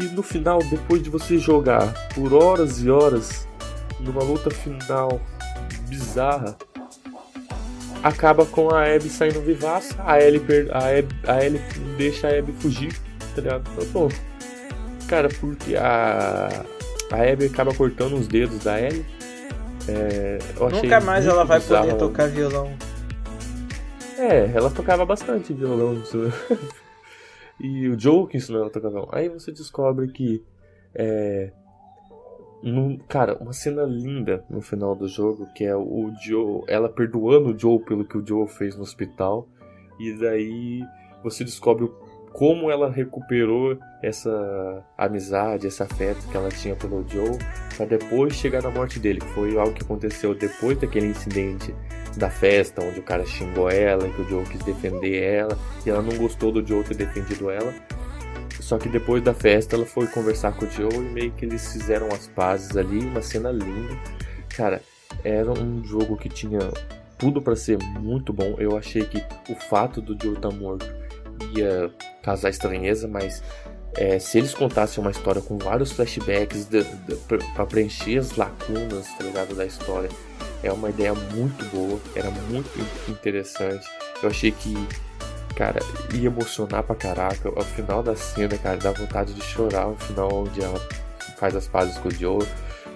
E 0.00 0.04
no 0.04 0.22
final, 0.24 0.58
depois 0.70 1.02
de 1.02 1.10
você 1.10 1.38
jogar 1.38 1.94
por 2.14 2.32
horas 2.32 2.82
e 2.82 2.90
horas, 2.90 3.46
numa 4.00 4.24
luta 4.24 4.50
final 4.50 5.20
bizarra, 5.88 6.56
acaba 8.02 8.44
com 8.44 8.74
a 8.74 8.92
Abby 8.92 9.08
saindo 9.08 9.40
vivaça, 9.40 9.94
a 10.04 10.20
Ellie, 10.20 10.40
per... 10.40 10.68
a 10.74 10.88
Abby... 10.88 11.14
a 11.28 11.44
Ellie 11.44 11.60
deixa 11.96 12.26
a 12.26 12.36
Abby 12.36 12.52
fugir, 12.58 12.98
tá 13.36 13.40
ligado? 13.40 13.70
Então, 13.72 13.86
pô, 13.92 14.08
Cara, 15.10 15.28
porque 15.40 15.74
a. 15.74 16.64
A 17.10 17.32
Abby 17.32 17.46
acaba 17.46 17.74
cortando 17.74 18.14
os 18.14 18.28
dedos 18.28 18.62
da 18.62 18.80
Ellie. 18.80 19.04
É, 19.88 20.38
Nunca 20.72 21.00
mais 21.00 21.26
ela 21.26 21.44
vai 21.44 21.58
bizarro. 21.58 21.86
poder 21.86 21.98
tocar 21.98 22.28
violão. 22.28 22.70
É, 24.16 24.52
ela 24.54 24.70
tocava 24.70 25.04
bastante 25.04 25.52
violão. 25.52 26.00
e 27.58 27.88
o 27.88 27.98
Joe 27.98 28.28
que 28.28 28.36
ensinou 28.36 28.60
ela 28.60 28.70
a 28.70 28.72
tocar 28.72 28.88
violão. 28.88 29.08
Aí 29.10 29.28
você 29.28 29.50
descobre 29.50 30.06
que. 30.12 30.44
É, 30.94 31.50
cara, 33.08 33.36
uma 33.40 33.52
cena 33.52 33.82
linda 33.82 34.44
no 34.48 34.60
final 34.60 34.94
do 34.94 35.08
jogo, 35.08 35.52
que 35.56 35.64
é 35.64 35.74
o 35.74 36.12
Joe, 36.22 36.62
ela 36.68 36.88
perdoando 36.88 37.52
o 37.52 37.58
Joe 37.58 37.80
pelo 37.80 38.04
que 38.04 38.16
o 38.16 38.24
Joe 38.24 38.46
fez 38.46 38.76
no 38.76 38.82
hospital, 38.82 39.48
e 39.98 40.12
daí 40.12 40.84
você 41.24 41.42
descobre 41.42 41.90
como 42.32 42.70
ela 42.70 42.90
recuperou 42.90 43.78
essa 44.02 44.84
amizade, 44.96 45.66
esse 45.66 45.82
afeto 45.82 46.26
que 46.28 46.36
ela 46.36 46.48
tinha 46.48 46.76
pelo 46.76 47.06
Joe, 47.08 47.36
para 47.76 47.86
depois 47.86 48.34
chegar 48.34 48.62
na 48.62 48.70
morte 48.70 48.98
dele, 48.98 49.20
foi 49.34 49.58
algo 49.58 49.74
que 49.74 49.82
aconteceu 49.82 50.34
depois 50.34 50.78
daquele 50.78 51.06
incidente 51.06 51.74
da 52.16 52.30
festa, 52.30 52.82
onde 52.82 53.00
o 53.00 53.02
cara 53.02 53.24
xingou 53.24 53.70
ela, 53.70 54.08
que 54.08 54.22
o 54.22 54.28
Joe 54.28 54.44
quis 54.44 54.62
defender 54.62 55.22
ela, 55.22 55.58
e 55.84 55.90
ela 55.90 56.02
não 56.02 56.16
gostou 56.16 56.52
do 56.52 56.66
Joe 56.66 56.84
ter 56.84 56.96
defendido 56.96 57.50
ela, 57.50 57.72
só 58.60 58.78
que 58.78 58.88
depois 58.88 59.22
da 59.22 59.34
festa 59.34 59.76
ela 59.76 59.86
foi 59.86 60.06
conversar 60.06 60.56
com 60.56 60.64
o 60.64 60.70
Joe 60.70 60.94
e 60.94 61.12
meio 61.12 61.32
que 61.32 61.44
eles 61.44 61.72
fizeram 61.72 62.08
as 62.08 62.28
pazes 62.28 62.76
ali, 62.76 63.00
uma 63.00 63.22
cena 63.22 63.50
linda. 63.50 63.96
Cara, 64.56 64.80
era 65.24 65.50
um 65.50 65.82
jogo 65.84 66.16
que 66.16 66.28
tinha 66.28 66.60
tudo 67.18 67.42
para 67.42 67.56
ser 67.56 67.78
muito 67.98 68.32
bom. 68.32 68.54
Eu 68.58 68.76
achei 68.76 69.04
que 69.04 69.22
o 69.50 69.56
fato 69.56 70.00
do 70.00 70.16
Joe 70.20 70.34
estar 70.36 70.50
tá 70.50 70.54
morto 70.54 70.99
ia 71.56 71.90
causar 72.22 72.50
estranheza, 72.50 73.08
mas 73.08 73.42
é, 73.96 74.18
se 74.18 74.38
eles 74.38 74.54
contassem 74.54 75.02
uma 75.02 75.10
história 75.10 75.42
com 75.42 75.58
vários 75.58 75.92
flashbacks 75.92 76.68
para 77.54 77.66
preencher 77.66 78.18
as 78.18 78.36
lacunas 78.36 79.06
tá 79.18 79.24
ligado, 79.24 79.54
da 79.54 79.66
história, 79.66 80.08
é 80.62 80.72
uma 80.72 80.90
ideia 80.90 81.14
muito 81.14 81.64
boa, 81.66 82.00
era 82.14 82.30
muito 82.30 82.70
interessante. 83.10 83.86
Eu 84.22 84.28
achei 84.28 84.52
que 84.52 84.74
cara, 85.60 85.78
ia 86.14 86.26
emocionar 86.26 86.82
pra 86.82 86.96
caraca. 86.96 87.50
Ao 87.54 87.62
final 87.62 88.02
da 88.02 88.16
cena, 88.16 88.56
cara, 88.56 88.78
dá 88.78 88.92
vontade 88.92 89.34
de 89.34 89.42
chorar. 89.42 89.88
O 89.88 89.96
final 89.96 90.32
onde 90.32 90.62
ela 90.62 90.80
faz 91.36 91.54
as 91.54 91.68
pazes 91.68 91.98
com 91.98 92.08
o 92.08 92.10
Joe. 92.10 92.46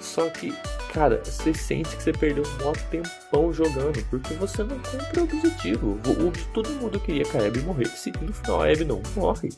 Só 0.00 0.30
que, 0.30 0.54
cara, 0.94 1.20
você 1.24 1.52
sente 1.52 1.96
que 1.96 2.02
você 2.02 2.12
perdeu 2.12 2.44
um 2.44 2.56
maior 2.58 2.76
tempão 2.88 3.52
jogando, 3.52 4.02
porque 4.08 4.32
você 4.34 4.62
não 4.62 4.78
cumpre 4.78 5.20
o 5.20 5.24
objetivo. 5.24 5.98
O, 6.06 6.30
que 6.30 6.44
todo 6.54 6.70
mundo 6.70 7.00
queria 7.00 7.24
que 7.24 7.36
a 7.36 7.46
Abby 7.46 7.60
morresse, 7.60 8.10
e 8.10 8.24
no 8.24 8.32
final 8.32 8.62
a 8.62 8.70
Abby 8.70 8.84
não 8.84 9.02
morre. 9.16 9.50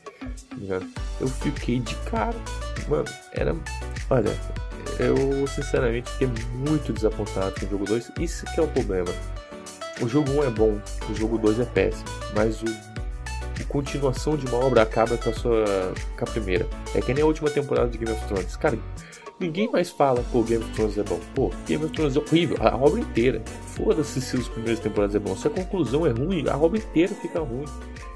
Eu 1.21 1.29
fiquei 1.29 1.79
de 1.79 1.95
cara. 2.11 2.37
Mano, 2.89 3.05
era. 3.33 3.55
Olha, 4.09 4.35
eu 4.99 5.47
sinceramente 5.47 6.11
fiquei 6.13 6.29
muito 6.55 6.93
desapontado 6.93 7.61
com 7.61 7.67
o 7.67 7.69
jogo 7.69 7.85
2. 7.85 8.13
Isso 8.19 8.47
que 8.47 8.59
é 8.59 8.63
o 8.63 8.69
problema. 8.69 9.13
O 10.01 10.09
jogo 10.09 10.31
1 10.33 10.45
é 10.45 10.51
bom, 10.51 10.81
o 11.11 11.15
jogo 11.15 11.39
2 11.39 11.61
é 11.61 11.65
péssimo, 11.65 12.05
mas 12.35 12.63
o 12.63 12.67
a 13.61 13.65
continuação 13.65 14.37
de 14.37 14.47
uma 14.47 14.59
obra 14.59 14.83
acaba 14.83 15.17
com 15.17 15.31
a 15.31 15.33
sua 15.33 15.65
com 16.19 16.25
a 16.25 16.27
primeira. 16.31 16.67
É 16.95 17.01
que 17.01 17.13
nem 17.15 17.23
a 17.23 17.27
última 17.27 17.51
temporada 17.51 17.89
de 17.89 17.97
Game 17.99 18.15
of 18.15 18.27
Thrones. 18.27 18.55
Cara, 18.57 18.79
ninguém 19.39 19.71
mais 19.71 19.91
fala, 19.91 20.25
pô, 20.33 20.43
Game 20.43 20.65
of 20.65 20.73
Thrones 20.73 20.99
é 20.99 21.03
bom. 21.03 21.21
Pô, 21.35 21.51
Game 21.67 21.85
of 21.85 21.93
Thrones 21.93 22.17
é 22.17 22.19
horrível, 22.19 22.57
a 22.61 22.77
obra 22.77 23.01
inteira. 23.01 23.43
Foda-se 23.75 24.21
se 24.21 24.37
os 24.37 24.49
primeiros 24.49 24.81
temporadas 24.81 25.15
é 25.15 25.19
bom. 25.19 25.37
Se 25.37 25.47
a 25.47 25.51
conclusão 25.51 26.07
é 26.07 26.11
ruim, 26.11 26.49
a 26.49 26.57
obra 26.57 26.79
inteira 26.79 27.15
fica 27.15 27.41
ruim. 27.41 27.67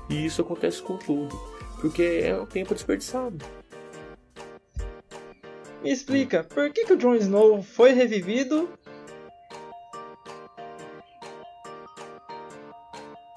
E 0.08 0.26
isso 0.26 0.42
acontece 0.42 0.82
com 0.82 0.96
tudo. 0.96 1.38
Porque 1.80 2.22
é 2.24 2.36
um 2.36 2.46
tempo 2.46 2.74
desperdiçado. 2.74 3.44
Me 5.82 5.90
explica, 5.90 6.44
por 6.44 6.70
que, 6.70 6.84
que 6.84 6.92
o 6.92 6.96
Jon 6.96 7.14
Snow 7.14 7.62
foi 7.62 7.92
revivido 7.92 8.68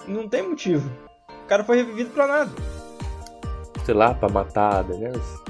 Não 0.06 0.28
tem 0.28 0.42
motivo. 0.42 0.90
O 1.44 1.46
cara 1.46 1.64
foi 1.64 1.78
revivido 1.78 2.10
pra 2.10 2.26
nada. 2.26 2.50
Sei 3.84 3.94
lá, 3.94 4.14
pra 4.14 4.28
matar 4.28 4.76
a 4.76 4.82
Daenerys. 4.82 5.43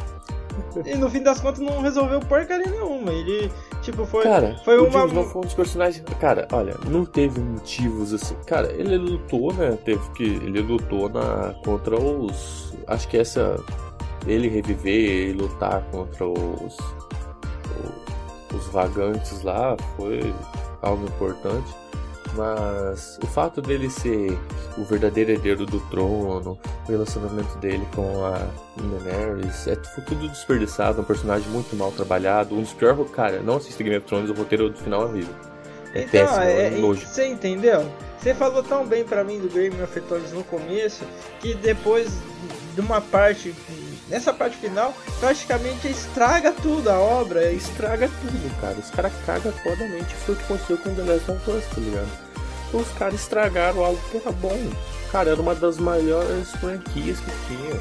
E 0.85 0.95
no 0.97 1.09
fim 1.09 1.23
das 1.23 1.40
contas 1.40 1.61
não 1.61 1.81
resolveu 1.81 2.21
porcaria 2.21 2.67
nenhuma. 2.67 3.12
Ele, 3.12 3.51
tipo, 3.83 4.05
foi. 4.05 4.25
Cara, 4.25 4.57
foi 4.64 4.79
uma. 4.79 5.09
Foi 5.25 5.43
um 5.43 5.45
dos 5.45 5.55
personagens. 5.55 6.05
Cara, 6.21 6.47
olha, 6.53 6.77
não 6.88 7.05
teve 7.05 7.40
motivos 7.40 8.12
assim. 8.12 8.37
Cara, 8.47 8.73
ele 8.73 8.97
lutou, 8.97 9.53
né? 9.53 9.79
Teve 9.85 10.09
que. 10.11 10.25
Ele 10.25 10.61
lutou 10.61 11.09
na 11.09 11.55
contra 11.64 11.99
os. 11.99 12.75
Acho 12.87 13.09
que 13.09 13.17
essa. 13.17 13.57
Ele 14.27 14.49
reviver 14.49 15.31
e 15.31 15.33
lutar 15.33 15.83
contra 15.90 16.27
os. 16.27 16.77
Os 18.55 18.67
vagantes 18.69 19.43
lá 19.43 19.77
foi 19.97 20.33
algo 20.81 21.05
importante. 21.05 21.84
Mas 22.37 23.18
o 23.23 23.27
fato 23.27 23.62
dele 23.62 23.88
ser 23.88 24.38
o 24.77 24.85
verdadeiro 24.85 25.33
herdeiro 25.33 25.66
do 25.66 25.81
trono, 25.88 26.59
o 26.87 26.90
relacionamento 26.90 27.57
dele 27.59 27.87
com 27.94 28.25
a 28.25 28.49
Daenerys, 28.77 29.68
é 29.68 29.77
tudo 29.77 30.29
desperdiçado, 30.29 31.01
um 31.01 31.05
personagem 31.05 31.49
muito 31.51 31.77
mal 31.77 31.92
trabalhado, 31.92 32.55
um 32.55 32.62
dos 32.62 32.73
piores. 32.73 33.11
Cara, 33.11 33.40
não 33.40 33.57
assista 33.57 33.83
Game 33.83 33.97
of 33.97 34.07
Thrones, 34.07 34.31
o 34.31 34.35
roteiro 34.35 34.70
do 34.70 34.79
final 34.79 35.03
é 35.03 35.05
horrível. 35.05 35.35
É 35.94 36.03
então, 36.03 36.27
péssimo, 36.27 36.42
é, 36.42 36.66
é 36.66 36.70
nojo. 36.70 37.07
Você 37.07 37.27
entendeu? 37.27 37.88
Você 38.18 38.35
falou 38.35 38.62
tão 38.62 38.87
bem 38.87 39.05
para 39.05 39.23
mim 39.23 39.38
do 39.38 39.49
Game 39.49 39.81
of 39.81 40.01
Thrones 40.01 40.33
no 40.33 40.42
começo 40.44 41.05
que 41.40 41.55
depois 41.55 42.09
de 42.75 42.81
uma 42.81 43.01
parte 43.01 43.55
nessa 44.09 44.33
parte 44.33 44.57
final, 44.57 44.94
praticamente 45.20 45.88
estraga 45.88 46.53
tudo 46.53 46.90
a 46.90 46.99
obra, 46.99 47.51
estraga 47.53 48.09
tudo, 48.09 48.61
cara. 48.61 48.77
Os 48.79 48.90
caras 48.90 49.12
cagam 49.25 49.53
fodamente. 49.53 50.14
Foi 50.14 50.35
o 50.35 50.38
que 50.38 50.44
aconteceu 50.44 50.79
com 50.79 50.94
The 50.94 51.03
Last 51.03 51.31
of 51.31 51.51
Us, 51.51 51.64
tá 51.66 51.81
ligado? 51.81 52.23
Os 52.78 52.88
caras 52.92 53.20
estragaram 53.20 53.84
algo 53.84 54.00
que 54.10 54.16
era 54.16 54.32
bom. 54.32 54.58
Cara, 55.10 55.30
era 55.30 55.40
uma 55.40 55.54
das 55.54 55.78
maiores 55.78 56.50
franquias 56.56 57.18
que 57.20 57.30
tinha. 57.46 57.74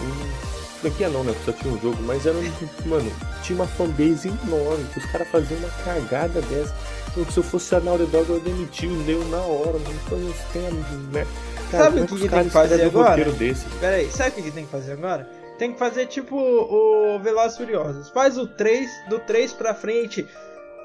Hum, 0.00 0.32
franquia 0.80 1.08
não, 1.08 1.24
né? 1.24 1.34
Só 1.44 1.52
tinha 1.52 1.72
um 1.72 1.80
jogo, 1.80 2.00
mas 2.02 2.24
era 2.24 2.36
um. 2.36 2.88
Mano, 2.88 3.12
tinha 3.42 3.58
uma 3.58 3.66
fanbase 3.66 4.28
enorme. 4.28 4.86
Os 4.96 5.04
caras 5.06 5.28
faziam 5.28 5.58
uma 5.60 5.70
cagada 5.84 6.40
dessa. 6.42 6.74
Então, 7.10 7.32
se 7.32 7.38
eu 7.38 7.42
fosse 7.42 7.74
a 7.74 7.80
Naughty 7.80 8.06
Dog, 8.06 8.30
eu 8.30 8.40
demitia 8.40 8.88
o 8.88 8.96
Neo 9.04 9.24
na 9.28 9.38
hora. 9.38 9.78
Não 9.78 9.92
então, 9.92 10.34
tem 10.52 10.66
a. 10.66 10.70
Né? 11.12 11.26
Cara, 11.70 11.84
sabe 11.84 12.00
o 12.00 12.06
que, 12.06 12.16
que 12.16 12.28
tem 12.28 12.44
que 12.44 12.50
fazer 12.50 12.82
agora? 12.82 13.24
Desse? 13.32 13.66
Pera 13.80 13.96
aí, 13.96 14.10
sabe 14.10 14.30
o 14.30 14.32
que, 14.34 14.42
que 14.42 14.50
tem 14.50 14.64
que 14.64 14.70
fazer 14.70 14.92
agora? 14.92 15.28
Tem 15.58 15.72
que 15.72 15.78
fazer 15.78 16.06
tipo 16.06 16.36
o 16.36 17.18
Velozes 17.18 17.56
Furiosos. 17.56 18.08
Faz 18.10 18.38
o 18.38 18.46
3, 18.46 18.88
do 19.08 19.18
3 19.18 19.52
pra 19.54 19.74
frente 19.74 20.26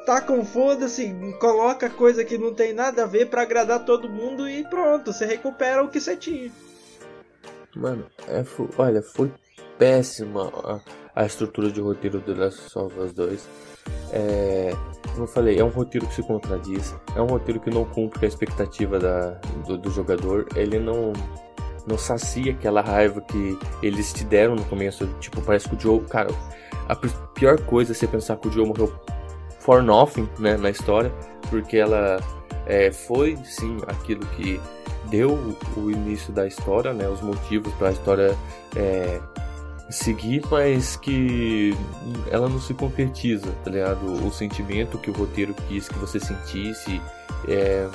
taca 0.05 0.33
um 0.33 0.45
foda-se, 0.45 1.13
coloca 1.39 1.89
coisa 1.89 2.23
que 2.23 2.37
não 2.37 2.53
tem 2.53 2.73
nada 2.73 3.03
a 3.03 3.07
ver 3.07 3.29
para 3.29 3.41
agradar 3.41 3.85
todo 3.85 4.09
mundo 4.09 4.47
e 4.47 4.63
pronto, 4.63 5.11
você 5.11 5.25
recupera 5.25 5.83
o 5.83 5.89
que 5.89 5.99
você 5.99 6.15
tinha. 6.15 6.51
Mano, 7.75 8.05
é, 8.27 8.43
olha, 8.77 9.01
foi 9.01 9.31
péssima 9.77 10.51
a, 10.63 11.21
a, 11.21 11.25
estrutura 11.25 11.71
de 11.71 11.81
roteiro 11.81 12.19
do 12.19 12.37
Last 12.37 12.77
of 12.77 12.99
Us 12.99 13.13
2. 13.13 13.49
É, 14.11 14.71
como 15.09 15.23
eu 15.23 15.27
falei, 15.27 15.59
é 15.59 15.63
um 15.63 15.69
roteiro 15.69 16.07
que 16.07 16.13
se 16.13 16.21
contradiz, 16.21 16.93
é 17.15 17.21
um 17.21 17.25
roteiro 17.25 17.59
que 17.59 17.71
não 17.71 17.83
cumpre 17.83 18.25
a 18.25 18.27
expectativa 18.27 18.99
da, 18.99 19.31
do, 19.65 19.77
do 19.77 19.89
jogador, 19.89 20.47
ele 20.55 20.79
não 20.79 21.13
não 21.85 21.97
sacia 21.97 22.53
aquela 22.53 22.81
raiva 22.81 23.19
que 23.19 23.59
eles 23.81 24.13
te 24.13 24.23
deram 24.23 24.55
no 24.55 24.63
começo. 24.65 25.05
Tipo, 25.19 25.41
parece 25.41 25.67
que 25.67 25.75
o 25.75 25.79
Joe. 25.79 25.99
Cara, 26.05 26.29
a 26.87 26.95
pior 26.95 27.59
coisa 27.65 27.91
é 27.91 27.95
você 27.95 28.07
pensar 28.07 28.37
que 28.37 28.47
o 28.47 28.51
Joe 28.51 28.65
morreu 28.65 28.93
for 29.63 29.81
nothing 29.81 30.27
né, 30.39 30.57
na 30.57 30.69
história, 30.69 31.11
porque 31.49 31.77
ela 31.77 32.19
é, 32.65 32.91
foi 32.91 33.37
sim 33.45 33.77
aquilo 33.87 34.25
que 34.27 34.59
deu 35.09 35.55
o 35.75 35.91
início 35.91 36.33
da 36.33 36.45
história, 36.45 36.93
né, 36.93 37.07
os 37.07 37.21
motivos 37.21 37.73
para 37.75 37.89
a 37.89 37.91
história 37.91 38.37
é, 38.75 39.19
seguir, 39.89 40.43
mas 40.49 40.95
que 40.95 41.75
ela 42.31 42.49
não 42.49 42.59
se 42.59 42.73
concretiza, 42.73 43.51
tá 43.63 43.71
ligado? 43.71 44.05
O 44.25 44.31
sentimento 44.31 44.97
que 44.97 45.09
o 45.09 45.13
roteiro 45.13 45.53
quis 45.67 45.87
que 45.87 45.97
você 45.99 46.19
sentisse 46.19 47.01
é, 47.47 47.87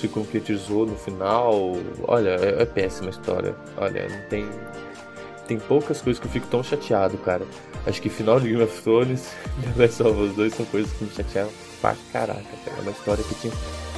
se 0.00 0.08
concretizou 0.08 0.86
no 0.86 0.96
final. 0.96 1.72
Olha, 2.06 2.30
é, 2.30 2.62
é 2.62 2.66
péssima 2.66 3.08
a 3.08 3.10
história. 3.10 3.54
Olha, 3.76 4.08
não 4.08 4.28
tem 4.28 4.46
tem 5.46 5.58
poucas 5.58 6.00
coisas 6.00 6.20
que 6.20 6.26
eu 6.26 6.30
fico 6.30 6.46
tão 6.48 6.62
chateado, 6.62 7.16
cara. 7.18 7.46
Acho 7.86 8.02
que 8.02 8.08
final 8.08 8.40
de 8.40 8.48
Game 8.48 8.62
of 8.62 8.82
Thrones 8.82 9.30
e 9.58 9.72
The 9.72 9.82
Last 9.82 10.02
of 10.02 10.20
Us 10.20 10.34
2 10.34 10.54
são 10.54 10.66
coisas 10.66 10.92
que 10.92 11.04
me 11.04 11.10
chatearam 11.10 11.50
pra 11.80 11.94
caraca, 12.12 12.42
cara. 12.64 12.78
É 12.78 12.80
uma 12.82 12.90
história 12.90 13.24
que 13.24 13.34
tinha 13.36 13.52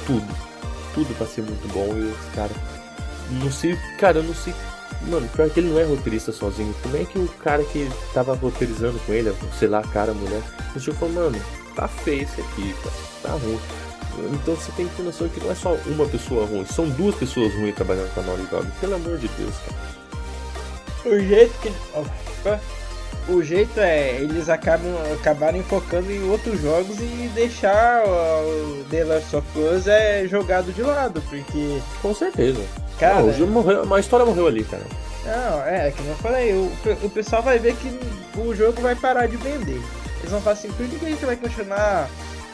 tudo. 0.05 0.27
Tudo 0.93 1.15
pra 1.15 1.27
ser 1.27 1.41
muito 1.41 1.67
bom 1.73 1.95
e 1.97 2.11
os 2.11 2.35
caras. 2.35 2.55
Não 3.31 3.51
sei. 3.51 3.77
Cara, 3.99 4.19
eu 4.19 4.23
não 4.23 4.33
sei. 4.33 4.53
Mano, 5.07 5.27
pior 5.29 5.49
que 5.49 5.59
ele 5.59 5.69
não 5.69 5.79
é 5.79 5.83
roteirista 5.83 6.31
sozinho. 6.31 6.75
Como 6.81 6.97
é 6.97 7.05
que 7.05 7.17
o 7.17 7.27
cara 7.43 7.63
que 7.63 7.89
tava 8.13 8.33
roteirizando 8.35 8.99
com 8.99 9.13
ele, 9.13 9.33
sei 9.57 9.67
lá, 9.67 9.81
cara, 9.81 10.13
mulher, 10.13 10.41
o 10.75 10.79
tipo 10.79 10.97
falou, 10.97 11.15
mano, 11.15 11.41
tá 11.75 11.87
feio 11.87 12.23
esse 12.23 12.41
aqui, 12.41 12.73
cara. 12.73 12.95
Tá 13.23 13.31
ruim. 13.31 13.59
Então 14.33 14.55
você 14.55 14.71
tem 14.73 14.87
que 14.87 14.95
ter 14.95 15.03
noção 15.03 15.29
que 15.29 15.39
não 15.39 15.51
é 15.51 15.55
só 15.55 15.73
uma 15.85 16.05
pessoa 16.05 16.45
ruim, 16.45 16.65
são 16.65 16.89
duas 16.89 17.15
pessoas 17.15 17.53
ruins 17.53 17.75
trabalhando 17.75 18.13
com 18.13 18.19
a 18.19 18.23
Naughty 18.23 18.43
Dog. 18.47 18.67
Pelo 18.81 18.95
amor 18.95 19.17
de 19.17 19.29
Deus, 19.29 19.55
cara. 19.59 19.98
O 21.05 21.19
jeito 21.19 21.53
que. 21.59 21.71
o 23.31 23.43
jeito 23.43 23.79
é 23.79 24.15
eles 24.15 24.49
acabam 24.49 24.91
acabarem 25.13 25.63
focando 25.63 26.11
em 26.11 26.29
outros 26.29 26.61
jogos 26.61 26.99
e 26.99 27.29
deixar 27.33 28.03
o 28.05 28.83
The 28.89 29.03
Last 29.03 29.35
of 29.35 29.47
Us 29.59 29.87
é 29.87 30.27
jogado 30.27 30.73
de 30.73 30.81
lado, 30.81 31.21
porque. 31.29 31.79
Com 32.01 32.13
certeza. 32.13 32.61
Cara. 32.99 33.21
Não, 33.21 33.47
morreu, 33.47 33.83
uma 33.83 33.99
história 33.99 34.25
morreu 34.25 34.47
ali, 34.47 34.63
cara. 34.63 34.83
Não, 35.25 35.63
é, 35.63 35.91
como 35.91 36.09
eu 36.09 36.15
falei, 36.15 36.53
o, 36.53 36.71
o 37.03 37.09
pessoal 37.09 37.41
vai 37.41 37.59
ver 37.59 37.75
que 37.75 37.99
o 38.39 38.55
jogo 38.55 38.81
vai 38.81 38.95
parar 38.95 39.27
de 39.27 39.37
vender. 39.37 39.81
Eles 40.19 40.31
vão 40.31 40.41
falar 40.41 40.55
assim, 40.55 40.71
por 40.71 40.87
que 40.87 41.05
a 41.05 41.09
gente 41.09 41.25
vai 41.25 41.35
continuar 41.35 42.09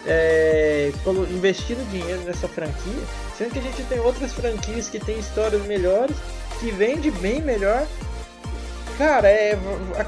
é, 0.06 0.92
investindo 1.32 1.90
dinheiro 1.90 2.22
nessa 2.22 2.48
franquia, 2.48 3.04
sendo 3.38 3.52
que 3.52 3.60
a 3.60 3.62
gente 3.62 3.84
tem 3.84 4.00
outras 4.00 4.34
franquias 4.34 4.88
que 4.88 5.00
tem 5.00 5.18
histórias 5.18 5.66
melhores, 5.66 6.16
que 6.60 6.72
vende 6.72 7.12
bem 7.12 7.42
melhor 7.42 7.86
Cara, 8.98 9.28
é, 9.28 9.58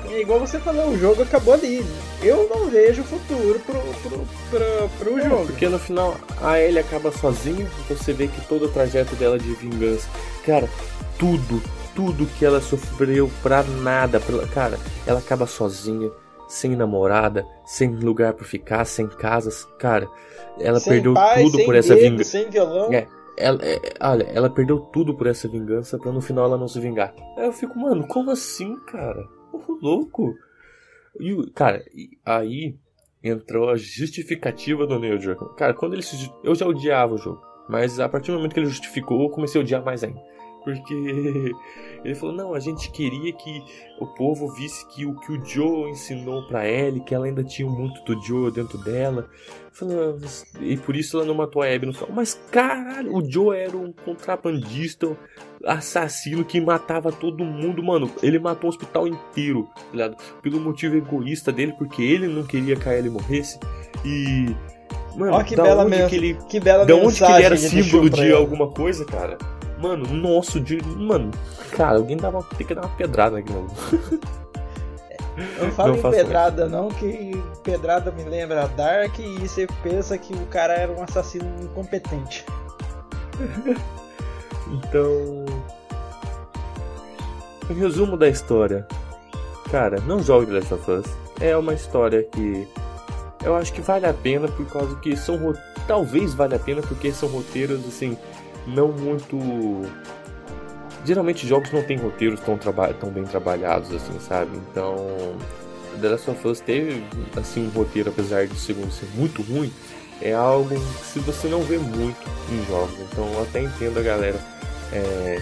é, 0.10 0.22
igual 0.22 0.40
você 0.40 0.60
falou, 0.60 0.90
o 0.90 0.98
jogo 0.98 1.24
acabou 1.24 1.54
ali. 1.54 1.86
Eu 2.24 2.48
não 2.50 2.70
vejo 2.70 3.04
futuro 3.04 3.60
pro, 3.60 3.80
pro, 3.80 4.28
pro, 4.50 4.90
pro 4.98 5.20
é, 5.20 5.30
jogo. 5.30 5.46
Porque 5.48 5.68
no 5.68 5.78
final 5.78 6.16
a 6.42 6.60
Ellie 6.60 6.80
acaba 6.80 7.12
sozinha, 7.12 7.68
você 7.90 8.14
vê 8.14 8.28
que 8.28 8.42
todo 8.48 8.66
o 8.66 8.70
trajeto 8.70 9.16
dela 9.16 9.38
de 9.38 9.54
vingança. 9.56 10.08
Cara, 10.46 10.70
tudo, 11.20 11.62
tudo 11.94 12.26
que 12.38 12.46
ela 12.46 12.62
sofreu 12.62 13.30
pra 13.44 13.64
nada. 13.64 14.20
Pra, 14.22 14.48
cara, 14.48 14.80
ela 15.06 15.20
acaba 15.20 15.46
sozinha, 15.46 16.10
sem 16.48 16.76
namorada, 16.76 17.46
sem 17.66 17.94
lugar 17.94 18.34
para 18.34 18.46
ficar, 18.46 18.86
sem 18.86 19.08
casas. 19.08 19.68
Cara, 19.78 20.08
ela 20.60 20.80
sem 20.80 20.94
perdeu 20.94 21.14
pai, 21.14 21.44
tudo 21.44 21.66
por 21.66 21.76
essa 21.76 21.94
vingança. 21.94 22.32
Sem 22.32 22.50
violão. 22.50 22.94
É, 22.94 23.08
ela, 23.38 23.60
é, 23.64 23.80
olha, 24.02 24.24
ela 24.24 24.50
perdeu 24.50 24.80
tudo 24.80 25.16
por 25.16 25.28
essa 25.28 25.48
vingança 25.48 25.98
pra 25.98 26.12
no 26.12 26.22
final 26.22 26.46
ela 26.46 26.58
não 26.58 26.68
se 26.68 26.80
vingar. 26.80 27.14
Aí 27.38 27.46
eu 27.46 27.54
fico, 27.54 27.78
mano, 27.78 28.08
como 28.08 28.32
assim, 28.32 28.76
cara? 28.88 29.24
Oh, 29.54 29.78
louco. 29.82 30.34
E, 31.20 31.52
cara, 31.52 31.84
aí 32.26 32.76
entrou 33.24 33.70
a 33.70 33.76
justificativa 33.76 34.86
do 34.86 35.00
Neil 35.00 35.20
Druckmann. 35.20 35.56
Cara, 35.56 35.74
quando 35.74 35.94
ele 35.94 36.02
se, 36.02 36.32
Eu 36.44 36.56
já 36.56 36.66
odiava 36.66 37.14
o 37.14 37.18
jogo. 37.18 37.42
Mas 37.70 38.00
a 38.00 38.08
partir 38.08 38.32
do 38.32 38.38
momento 38.38 38.54
que 38.54 38.60
ele 38.60 38.68
justificou, 38.68 39.22
eu 39.22 39.30
comecei 39.30 39.60
a 39.60 39.64
odiar 39.64 39.84
mais 39.84 40.04
ainda. 40.04 40.22
Porque 40.68 40.94
ele 42.04 42.16
falou: 42.16 42.36
não, 42.36 42.54
a 42.54 42.60
gente 42.60 42.92
queria 42.92 43.32
que 43.32 43.64
o 44.02 44.06
povo 44.06 44.50
visse 44.50 44.86
que 44.90 45.06
o 45.06 45.16
que 45.16 45.32
o 45.32 45.46
Joe 45.46 45.90
ensinou 45.90 46.46
para 46.46 46.68
Ellie, 46.68 47.00
que 47.00 47.16
ela 47.16 47.26
ainda 47.26 47.42
tinha 47.42 47.70
muito 47.70 48.04
do 48.04 48.22
Joe 48.22 48.52
dentro 48.52 48.78
dela. 48.80 49.30
Falou, 49.72 50.18
e 50.60 50.76
por 50.76 50.94
isso 50.98 51.18
ela 51.18 51.26
não 51.26 51.36
matou 51.36 51.62
a 51.62 51.74
Abby 51.74 51.86
no 51.86 51.94
final. 51.94 52.10
Mas 52.14 52.34
caralho, 52.52 53.16
o 53.16 53.32
Joe 53.32 53.58
era 53.58 53.78
um 53.78 53.94
contrabandista, 53.94 55.16
assassino 55.64 56.44
que 56.44 56.60
matava 56.60 57.14
todo 57.14 57.46
mundo, 57.46 57.82
mano. 57.82 58.12
Ele 58.22 58.38
matou 58.38 58.70
o 58.70 58.74
hospital 58.74 59.08
inteiro, 59.08 59.70
tá 59.74 59.82
ligado? 59.94 60.18
Pelo 60.42 60.60
motivo 60.60 60.98
egoísta 60.98 61.54
dele, 61.54 61.74
porque 61.78 62.02
ele 62.02 62.28
não 62.28 62.44
queria 62.44 62.76
que 62.76 62.90
a 62.90 62.98
Ellie 62.98 63.10
morresse. 63.10 63.58
E. 64.04 64.54
Mano, 65.16 65.38
oh, 65.38 65.44
que, 65.46 65.56
bela 65.56 65.86
onde 65.86 66.08
que 66.08 66.16
ele. 66.16 66.38
Que 66.50 66.60
bela 66.60 66.86
da 66.86 66.94
onde 66.94 67.18
que 67.18 67.32
ele 67.32 67.44
era 67.44 67.56
símbolo 67.56 68.10
de 68.10 68.34
alguma 68.34 68.70
coisa, 68.70 69.06
cara? 69.06 69.38
Mano, 69.80 70.08
nosso 70.08 70.60
de. 70.60 70.82
Mano, 70.84 71.32
cara, 71.72 71.98
alguém 71.98 72.18
dava, 72.18 72.44
tem 72.58 72.66
que 72.66 72.74
dar 72.74 72.82
uma 72.82 72.96
pedrada 72.96 73.38
aqui, 73.38 73.52
mano. 73.52 73.70
Eu 75.58 75.66
não 75.66 75.72
falo 75.72 75.96
não 75.96 76.10
em 76.10 76.12
pedraada 76.12 76.64
isso. 76.64 76.72
não, 76.72 76.90
que 76.90 77.44
pedrada 77.64 78.12
me 78.12 78.24
lembra 78.24 78.68
Dark 78.70 79.20
e 79.20 79.48
você 79.48 79.68
pensa 79.84 80.18
que 80.18 80.34
o 80.34 80.46
cara 80.48 80.74
era 80.74 80.92
um 80.92 81.04
assassino 81.04 81.46
incompetente. 81.62 82.46
então. 84.68 85.46
Resumo 87.78 88.16
da 88.16 88.30
história. 88.30 88.88
Cara, 89.70 90.00
não 90.02 90.24
jogue 90.24 90.52
Last 90.52 90.74
of 90.74 90.90
Us. 90.90 91.06
É 91.40 91.56
uma 91.56 91.74
história 91.74 92.24
que 92.24 92.68
eu 93.44 93.56
acho 93.56 93.74
que 93.74 93.82
vale 93.82 94.06
a 94.06 94.14
pena 94.14 94.48
por 94.48 94.66
causa 94.66 94.96
que 94.96 95.16
são 95.16 95.38
talvez 95.88 96.34
vale 96.34 96.56
a 96.56 96.60
pena 96.60 96.82
porque 96.82 97.12
são 97.12 97.30
roteiros 97.30 97.86
assim 97.88 98.18
não 98.68 98.90
muito. 98.90 99.40
Geralmente 101.06 101.48
jogos 101.48 101.72
não 101.72 101.82
tem 101.82 101.98
roteiros 101.98 102.40
tão, 102.42 102.58
traba... 102.58 102.94
tão 102.94 103.10
bem 103.10 103.24
trabalhados 103.24 103.94
assim, 103.94 104.20
sabe? 104.20 104.58
Então, 104.70 104.96
The 106.02 106.10
Last 106.10 106.30
of 106.30 106.48
Us 106.48 106.60
teve 106.60 107.04
assim 107.36 107.66
um 107.66 107.70
roteiro, 107.70 108.10
apesar 108.10 108.46
de 108.46 108.56
segundo 108.56 108.92
ser 108.92 109.08
muito 109.16 109.42
ruim, 109.42 109.72
é 110.22 110.34
algo 110.34 110.70
que 110.70 111.06
se 111.06 111.20
você 111.20 111.48
não 111.48 111.62
vê 111.62 111.78
muito 111.78 112.30
em 112.52 112.66
jogos. 112.68 113.00
Então, 113.12 113.26
eu 113.34 113.44
até 113.44 113.62
entendo 113.62 114.00
a 114.00 114.04
galera 114.04 114.40
é, 114.92 115.42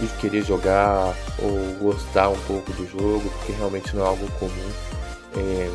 de 0.00 0.06
querer 0.20 0.44
jogar 0.44 1.14
ou 1.42 1.74
gostar 1.80 2.28
um 2.28 2.38
pouco 2.46 2.72
do 2.72 2.86
jogo, 2.86 3.28
porque 3.38 3.52
realmente 3.52 3.94
não 3.96 4.04
é 4.04 4.08
algo 4.08 4.28
comum. 4.38 4.70
É, 5.36 5.70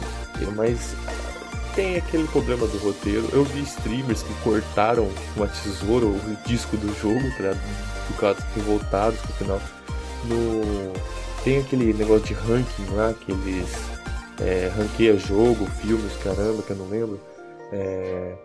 mas 0.55 0.95
tem 1.75 1.97
aquele 1.97 2.27
problema 2.27 2.67
do 2.67 2.77
roteiro. 2.79 3.27
Eu 3.31 3.43
vi 3.43 3.61
streamers 3.61 4.23
que 4.23 4.33
cortaram 4.43 5.07
uma 5.35 5.47
tesoura 5.47 6.05
o 6.05 6.37
disco 6.45 6.77
do 6.77 6.93
jogo, 6.95 7.19
pra, 7.37 7.53
por 8.07 8.19
causa 8.19 8.41
que 8.53 9.33
final. 9.33 9.61
No... 10.25 10.93
Tem 11.43 11.59
aquele 11.59 11.93
negócio 11.93 12.27
de 12.27 12.33
ranking 12.33 12.85
lá, 12.93 13.13
que 13.13 13.31
eles 13.31 13.69
é, 14.41 14.71
ranqueiam 14.75 15.17
jogo, 15.17 15.65
filmes, 15.81 16.15
caramba, 16.17 16.61
que 16.61 16.71
eu 16.71 16.77
não 16.77 16.89
lembro. 16.89 17.19
É... 17.71 18.35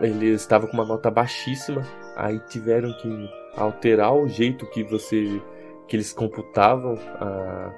Eles 0.00 0.40
estavam 0.40 0.68
com 0.68 0.74
uma 0.74 0.84
nota 0.84 1.10
baixíssima, 1.10 1.86
aí 2.16 2.38
tiveram 2.48 2.92
que 2.94 3.30
alterar 3.56 4.14
o 4.14 4.28
jeito 4.28 4.66
que 4.66 4.82
você 4.82 5.40
que 5.88 5.96
eles 5.96 6.12
computavam 6.12 6.98
a, 7.20 7.72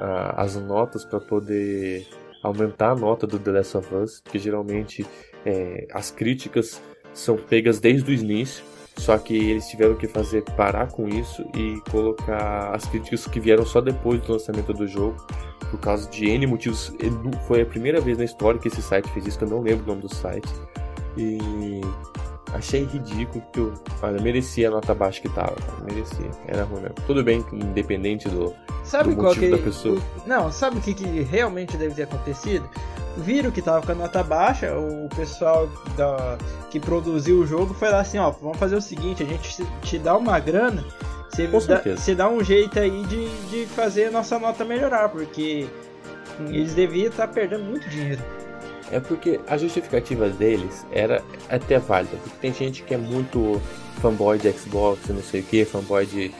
a, 0.00 0.42
as 0.42 0.54
notas 0.56 1.04
para 1.04 1.20
poder 1.20 2.06
aumentar 2.48 2.90
a 2.92 2.96
nota 2.96 3.26
do 3.26 3.38
The 3.38 3.50
Last 3.52 3.76
of 3.76 3.94
Us, 3.94 4.20
porque 4.20 4.38
geralmente 4.38 5.06
é, 5.44 5.86
as 5.92 6.10
críticas 6.10 6.82
são 7.12 7.36
pegas 7.36 7.80
desde 7.80 8.10
o 8.10 8.14
início, 8.14 8.64
só 8.96 9.16
que 9.16 9.34
eles 9.36 9.66
tiveram 9.68 9.94
que 9.94 10.08
fazer 10.08 10.42
parar 10.56 10.90
com 10.90 11.08
isso 11.08 11.44
e 11.54 11.80
colocar 11.90 12.74
as 12.74 12.84
críticas 12.86 13.26
que 13.26 13.38
vieram 13.38 13.64
só 13.64 13.80
depois 13.80 14.20
do 14.22 14.32
lançamento 14.32 14.72
do 14.72 14.86
jogo, 14.86 15.16
por 15.70 15.78
causa 15.78 16.08
de 16.10 16.28
N 16.28 16.46
motivos. 16.46 16.92
Foi 17.46 17.60
a 17.62 17.66
primeira 17.66 18.00
vez 18.00 18.18
na 18.18 18.24
história 18.24 18.58
que 18.58 18.68
esse 18.68 18.82
site 18.82 19.08
fez 19.10 19.26
isso, 19.26 19.38
que 19.38 19.44
eu 19.44 19.48
não 19.48 19.60
lembro 19.60 19.84
o 19.84 19.88
nome 19.88 20.02
do 20.02 20.12
site. 20.12 20.48
E 21.16 21.80
Achei 22.52 22.84
ridículo 22.84 23.44
que 23.52 23.60
eu 23.60 23.74
olha, 24.02 24.20
merecia 24.20 24.68
a 24.68 24.70
nota 24.70 24.94
baixa 24.94 25.20
que 25.20 25.28
tava. 25.28 25.56
Merecia. 25.84 26.30
Era 26.46 26.64
ruim 26.64 26.80
mesmo. 26.80 26.96
Tudo 27.06 27.22
bem, 27.22 27.44
independente 27.52 28.28
do, 28.28 28.54
sabe 28.84 29.14
do 29.14 29.22
motivo 29.22 29.44
que, 29.44 29.50
da 29.50 29.58
pessoa. 29.58 30.00
não, 30.26 30.50
sabe 30.50 30.78
o 30.78 30.80
que, 30.80 30.94
que 30.94 31.22
realmente 31.22 31.76
deve 31.76 31.94
ter 31.94 32.04
acontecido? 32.04 32.68
Viram 33.18 33.50
que 33.50 33.60
tava 33.60 33.84
com 33.84 33.92
a 33.92 33.94
nota 33.94 34.22
baixa, 34.22 34.72
o 34.74 35.08
pessoal 35.14 35.68
da, 35.96 36.38
que 36.70 36.78
produziu 36.78 37.40
o 37.40 37.46
jogo 37.46 37.74
foi 37.74 37.90
lá 37.90 38.00
assim, 38.00 38.18
ó, 38.18 38.30
vamos 38.30 38.58
fazer 38.58 38.76
o 38.76 38.80
seguinte, 38.80 39.22
a 39.22 39.26
gente 39.26 39.66
te 39.82 39.98
dá 39.98 40.16
uma 40.16 40.38
grana, 40.38 40.84
você, 41.30 41.46
dá, 41.46 41.82
você 41.82 42.14
dá 42.14 42.28
um 42.28 42.42
jeito 42.42 42.78
aí 42.78 43.04
de, 43.06 43.28
de 43.48 43.66
fazer 43.66 44.06
a 44.06 44.10
nossa 44.10 44.38
nota 44.38 44.64
melhorar, 44.64 45.08
porque 45.08 45.68
eles 46.46 46.74
deviam 46.74 47.08
estar 47.08 47.28
perdendo 47.28 47.64
muito 47.64 47.88
dinheiro. 47.88 48.22
É 48.90 49.00
porque 49.00 49.40
a 49.46 49.56
justificativa 49.56 50.28
deles 50.28 50.86
era 50.90 51.22
até 51.48 51.78
válida, 51.78 52.16
porque 52.22 52.38
tem 52.40 52.52
gente 52.52 52.82
que 52.82 52.94
é 52.94 52.96
muito 52.96 53.60
fanboy 54.00 54.38
de 54.38 54.50
Xbox, 54.52 55.00
não 55.08 55.22
sei 55.22 55.40
o 55.40 55.44
que, 55.44 55.64
fanboy 55.64 56.06
de, 56.06 56.32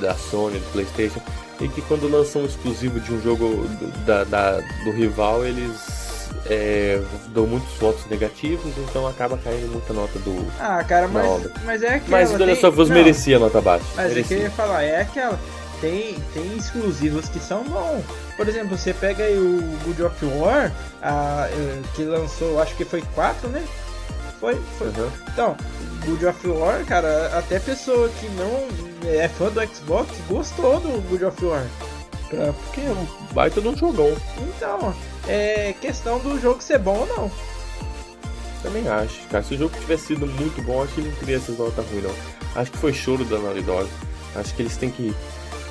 da 0.00 0.14
Sony, 0.14 0.58
do 0.58 0.72
Playstation, 0.72 1.20
e 1.60 1.68
que 1.68 1.82
quando 1.82 2.08
lançam 2.08 2.42
um 2.42 2.46
exclusivo 2.46 3.00
de 3.00 3.12
um 3.12 3.20
jogo 3.20 3.46
do, 3.48 4.04
da, 4.06 4.24
da, 4.24 4.52
do 4.84 4.90
rival, 4.92 5.44
eles 5.44 6.30
é, 6.46 7.02
dão 7.28 7.46
muitos 7.46 7.72
votos 7.74 8.06
negativos, 8.06 8.72
então 8.78 9.06
acaba 9.06 9.36
caindo 9.36 9.70
muita 9.70 9.92
nota 9.92 10.18
do. 10.20 10.46
Ah, 10.58 10.82
cara, 10.84 11.06
mas, 11.08 11.50
mas 11.64 11.82
é 11.82 11.96
aquela. 11.96 12.10
Mas 12.10 12.32
o 12.32 12.38
The 12.38 12.46
Last 12.46 12.66
of 12.66 12.80
Us 12.80 12.88
merecia 12.88 13.38
nota 13.38 13.60
baixa. 13.60 13.84
Mas 13.94 14.08
merecia. 14.08 14.36
é 14.36 14.38
que 14.38 14.44
eu 14.44 14.48
ia 14.48 14.50
falar, 14.50 14.82
é 14.82 15.00
aquela 15.02 15.38
tem, 15.80 16.18
tem 16.32 16.56
exclusivos 16.56 17.28
que 17.28 17.38
são 17.38 17.64
bons. 17.64 18.04
Por 18.36 18.48
exemplo, 18.48 18.76
você 18.76 18.92
pega 18.92 19.24
aí 19.24 19.38
o 19.38 19.60
God 19.84 20.00
of 20.00 20.24
War, 20.24 20.72
a, 21.02 21.48
eh, 21.50 21.82
que 21.94 22.04
lançou, 22.04 22.60
acho 22.60 22.74
que 22.76 22.84
foi 22.84 23.02
4, 23.14 23.48
né? 23.48 23.66
Foi, 24.38 24.58
foi. 24.78 24.88
Uhum. 24.88 25.10
Então, 25.32 25.56
God 26.06 26.22
of 26.22 26.48
War, 26.48 26.84
cara, 26.84 27.38
até 27.38 27.58
pessoa 27.58 28.08
que 28.08 28.28
não 28.30 28.68
é 29.08 29.28
fã 29.28 29.50
do 29.50 29.60
Xbox 29.66 30.10
gostou 30.28 30.80
do 30.80 31.00
God 31.08 31.22
of 31.22 31.44
War. 31.44 31.66
É, 32.32 32.52
porque 32.52 32.80
é 32.80 32.90
um 32.90 33.34
baita 33.34 33.60
de 33.60 33.68
um 33.68 33.76
jogão. 33.76 34.16
Então, 34.38 34.94
é 35.26 35.74
questão 35.80 36.18
do 36.20 36.40
jogo 36.40 36.62
ser 36.62 36.78
bom 36.78 36.98
ou 36.98 37.06
não. 37.06 37.30
Também 38.62 38.86
acho, 38.88 39.20
cara. 39.28 39.42
Se 39.42 39.54
o 39.54 39.58
jogo 39.58 39.76
tivesse 39.78 40.06
sido 40.08 40.26
muito 40.26 40.62
bom, 40.62 40.82
acho 40.82 40.94
que 40.94 41.00
ele 41.00 41.10
não 41.10 41.16
teria 41.16 41.36
essas 41.36 41.58
notas 41.58 41.84
ruins, 41.86 42.04
não. 42.04 42.14
Acho 42.54 42.70
que 42.70 42.78
foi 42.78 42.92
choro 42.92 43.24
da 43.24 43.38
Naughty 43.38 43.62
Dog. 43.62 43.88
Acho 44.36 44.54
que 44.54 44.62
eles 44.62 44.76
têm 44.76 44.90
que 44.90 45.14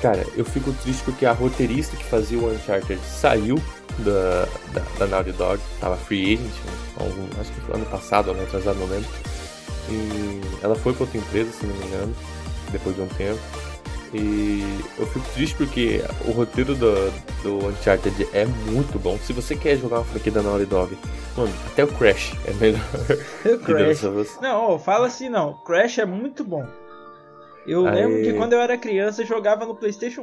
Cara, 0.00 0.26
eu 0.34 0.44
fico 0.44 0.72
triste 0.72 1.02
porque 1.04 1.26
a 1.26 1.32
roteirista 1.32 1.96
que 1.96 2.04
fazia 2.04 2.38
o 2.38 2.50
Uncharted 2.50 3.00
saiu 3.04 3.56
da, 3.98 4.46
da, 4.72 4.82
da 4.98 5.06
Naughty 5.06 5.32
Dog, 5.32 5.60
tava 5.78 5.96
free 5.96 6.34
agent, 6.34 6.52
algum, 6.98 7.40
acho 7.40 7.52
que 7.52 7.60
foi 7.60 7.74
ano 7.74 7.86
passado, 7.86 8.30
ano 8.30 8.42
atrasado, 8.42 8.78
não 8.78 8.86
lembro. 8.86 9.10
E 9.90 10.40
ela 10.62 10.74
foi 10.74 10.94
pra 10.94 11.04
outra 11.04 11.18
empresa, 11.18 11.50
se 11.52 11.66
não 11.66 11.74
me 11.74 11.86
engano, 11.86 12.14
depois 12.72 12.96
de 12.96 13.02
um 13.02 13.08
tempo. 13.08 13.40
E 14.12 14.64
eu 14.98 15.06
fico 15.06 15.24
triste 15.34 15.54
porque 15.54 16.02
o 16.26 16.32
roteiro 16.32 16.74
do, 16.74 17.10
do 17.42 17.68
Uncharted 17.68 18.28
é 18.32 18.44
muito 18.44 18.98
bom. 18.98 19.16
Se 19.18 19.32
você 19.32 19.54
quer 19.54 19.76
jogar 19.76 19.98
uma 19.98 20.04
franquia 20.04 20.32
da 20.32 20.42
Naughty 20.42 20.66
Dog, 20.66 20.98
mano, 21.36 21.52
até 21.66 21.84
o 21.84 21.88
Crash 21.88 22.34
é 22.46 22.52
melhor. 22.54 22.80
O 23.44 23.58
Crash. 23.58 24.02
Não, 24.40 24.78
fala 24.78 25.06
assim 25.06 25.28
não. 25.28 25.54
Crash 25.64 25.98
é 25.98 26.04
muito 26.04 26.42
bom. 26.42 26.66
Eu 27.66 27.86
Aí... 27.86 27.94
lembro 27.94 28.22
que 28.22 28.32
quando 28.34 28.52
eu 28.52 28.60
era 28.60 28.76
criança 28.76 29.22
eu 29.22 29.26
jogava 29.26 29.64
no 29.64 29.74
PlayStation 29.74 30.22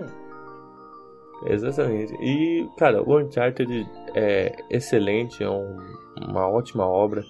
1. 1.44 1.48
Exatamente. 1.52 2.14
E, 2.16 2.68
cara, 2.78 3.02
o 3.02 3.20
Uncharted 3.20 3.88
é 4.16 4.56
excelente, 4.70 5.44
é 5.44 5.50
um, 5.50 5.78
uma 6.18 6.48
ótima 6.48 6.86
obra. 6.86 7.24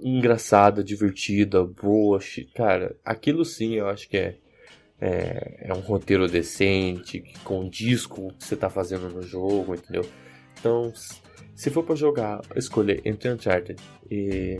Engraçada, 0.00 0.82
divertida, 0.82 1.64
boa. 1.64 2.18
Cara, 2.54 2.96
aquilo 3.04 3.44
sim 3.44 3.74
eu 3.74 3.88
acho 3.88 4.08
que 4.08 4.16
é 4.16 4.36
é, 5.00 5.68
é 5.68 5.74
um 5.74 5.80
roteiro 5.80 6.26
decente, 6.26 7.20
que 7.20 7.38
condiz 7.40 8.06
com 8.06 8.28
o 8.28 8.32
que 8.32 8.44
você 8.44 8.54
está 8.54 8.70
fazendo 8.70 9.08
no 9.08 9.22
jogo, 9.22 9.74
entendeu? 9.74 10.06
Então, 10.58 10.92
se 11.54 11.70
for 11.70 11.82
para 11.82 11.94
jogar, 11.94 12.40
escolher 12.54 13.02
entre 13.04 13.30
Uncharted 13.30 13.80
e 14.10 14.58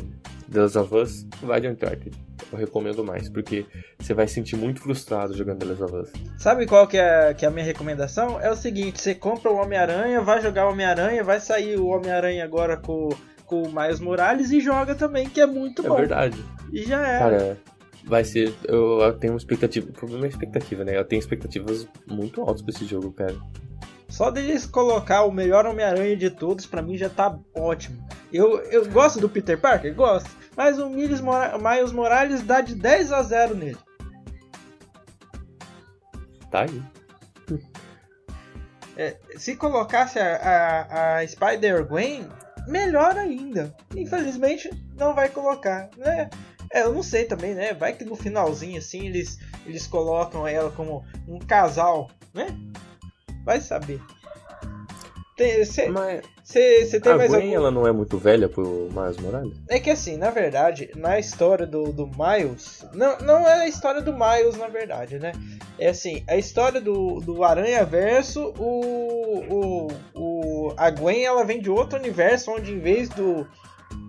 The 0.50 0.61
Last 0.61 0.78
of 0.78 0.94
Us, 0.94 1.26
vai 1.42 1.61
de 1.61 1.68
Uncharted. 1.68 2.16
Eu 2.52 2.59
recomendo 2.59 3.04
mais, 3.04 3.28
porque 3.28 3.66
você 3.98 4.14
vai 4.14 4.28
se 4.28 4.35
sentir 4.35 4.56
muito 4.56 4.80
frustrado 4.80 5.37
jogando 5.37 5.59
The 5.59 5.66
Last 5.66 5.82
of 5.82 5.96
Us. 5.96 6.12
Sabe 6.38 6.66
qual 6.66 6.87
que 6.87 6.96
é, 6.96 7.35
que 7.35 7.44
é 7.44 7.48
a 7.48 7.50
minha 7.50 7.64
recomendação? 7.64 8.40
É 8.40 8.50
o 8.50 8.56
seguinte, 8.56 9.00
você 9.00 9.14
compra 9.14 9.50
o 9.50 9.56
Homem-Aranha, 9.56 10.20
vai 10.20 10.40
jogar 10.40 10.66
o 10.66 10.70
Homem-Aranha, 10.70 11.24
vai 11.24 11.40
sair 11.40 11.78
o 11.78 11.87
Homem-Aranha 11.87 12.44
agora 12.44 12.76
com, 12.76 13.09
com 13.44 13.62
o 13.62 13.72
Miles 13.72 14.00
Morales 14.00 14.50
e 14.50 14.61
joga 14.61 14.94
também, 14.94 15.28
que 15.28 15.40
é 15.40 15.46
muito 15.46 15.85
é 15.85 15.88
bom. 15.88 15.96
É 15.96 15.98
verdade. 15.98 16.44
E 16.72 16.82
já 16.82 17.06
é. 17.06 17.18
Cara, 17.18 17.59
vai 18.04 18.24
ser. 18.24 18.54
Eu, 18.64 19.00
eu 19.00 19.12
tenho 19.14 19.32
uma 19.32 19.38
expectativa. 19.38 19.88
O 19.88 19.92
problema 19.92 20.24
é 20.24 20.26
a 20.26 20.30
expectativa, 20.30 20.85
né? 20.85 20.96
Eu 20.96 21.04
tenho 21.04 21.20
expectativas 21.20 21.88
muito 22.06 22.40
altas 22.40 22.62
pra 22.62 22.72
esse 22.72 22.85
jogo, 22.85 23.12
cara. 23.12 23.35
Só 24.08 24.30
deles 24.30 24.66
colocar 24.66 25.24
o 25.24 25.32
melhor 25.32 25.66
Homem-Aranha 25.66 26.16
de 26.16 26.30
todos, 26.30 26.64
para 26.66 26.82
mim 26.82 26.96
já 26.96 27.10
tá 27.10 27.36
ótimo. 27.54 28.06
Eu, 28.32 28.60
eu 28.64 28.88
gosto 28.90 29.20
do 29.20 29.28
Peter 29.28 29.60
Parker, 29.60 29.94
gosto. 29.94 30.30
Mas 30.56 30.78
o 30.78 30.88
Miles, 30.88 31.20
Mora 31.20 31.58
Miles 31.58 31.92
Morales 31.92 32.42
dá 32.42 32.60
de 32.60 32.74
10 32.74 33.12
a 33.12 33.22
0 33.22 33.54
nele. 33.54 33.78
Tá 36.50 36.62
aí. 36.62 36.82
É, 38.98 39.14
se 39.36 39.54
colocasse 39.54 40.18
a, 40.18 40.36
a, 40.36 41.18
a 41.18 41.28
Spider-Gwen, 41.28 42.26
melhor 42.66 43.16
ainda. 43.18 43.74
Infelizmente, 43.94 44.70
não 44.96 45.14
vai 45.14 45.28
colocar, 45.28 45.90
né? 45.98 46.30
É, 46.72 46.82
eu 46.82 46.92
não 46.92 47.02
sei 47.02 47.24
também, 47.24 47.54
né? 47.54 47.74
Vai 47.74 47.92
que 47.92 48.04
no 48.04 48.16
finalzinho 48.16 48.78
assim 48.78 49.06
eles, 49.06 49.38
eles 49.64 49.86
colocam 49.86 50.46
ela 50.46 50.70
como 50.72 51.04
um 51.28 51.38
casal, 51.38 52.10
né? 52.34 52.46
Vai 53.46 53.61
saber. 53.61 54.00
Você 55.38 55.88
Mas... 55.88 56.22
tem 56.90 57.12
a 57.12 57.16
mais 57.16 57.30
Gwen, 57.30 57.42
algum... 57.42 57.54
ela 57.54 57.70
não 57.70 57.87
é 57.87 57.92
muito 57.92 58.16
velha 58.18 58.48
pro 58.48 58.88
Miles 58.90 59.18
Morales? 59.18 59.52
É 59.68 59.78
que 59.78 59.90
assim, 59.90 60.16
na 60.16 60.30
verdade, 60.30 60.90
na 60.96 61.18
história 61.18 61.66
do, 61.66 61.92
do 61.92 62.06
Miles. 62.06 62.85
Não, 62.94 63.18
não 63.18 63.46
é 63.46 63.61
a 63.61 63.68
história 63.68 64.00
do 64.00 64.12
Miles, 64.12 64.56
na 64.56 64.68
verdade, 64.68 65.18
né? 65.18 65.32
É 65.78 65.88
assim, 65.90 66.24
a 66.26 66.37
história 66.37 66.80
do, 66.80 67.20
do 67.20 67.44
Aranha 67.44 67.85
Verso, 67.85 68.52
o, 68.59 69.44
o, 69.50 69.88
o, 70.14 70.74
a 70.76 70.90
Gwen 70.90 71.24
ela 71.24 71.44
vem 71.44 71.61
de 71.61 71.70
outro 71.70 71.98
universo, 71.98 72.50
onde 72.50 72.72
em 72.72 72.78
vez 72.78 73.11
do, 73.11 73.46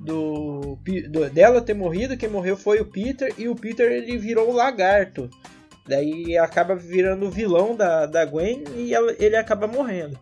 do, 0.03 0.79
do, 1.09 1.29
dela 1.29 1.61
ter 1.61 1.73
morrido, 1.73 2.17
quem 2.17 2.29
morreu 2.29 2.55
foi 2.55 2.79
o 2.79 2.85
Peter 2.85 3.33
e 3.37 3.49
o 3.49 3.55
Peter 3.55 3.91
ele 3.91 4.17
virou 4.17 4.49
o 4.49 4.55
lagarto. 4.55 5.29
Daí 5.87 6.37
acaba 6.37 6.75
virando 6.75 7.27
o 7.27 7.31
vilão 7.31 7.75
da, 7.75 8.05
da 8.05 8.25
Gwen 8.25 8.63
e 8.75 8.93
ela, 8.93 9.15
ele 9.17 9.35
acaba 9.35 9.67
morrendo. 9.67 10.19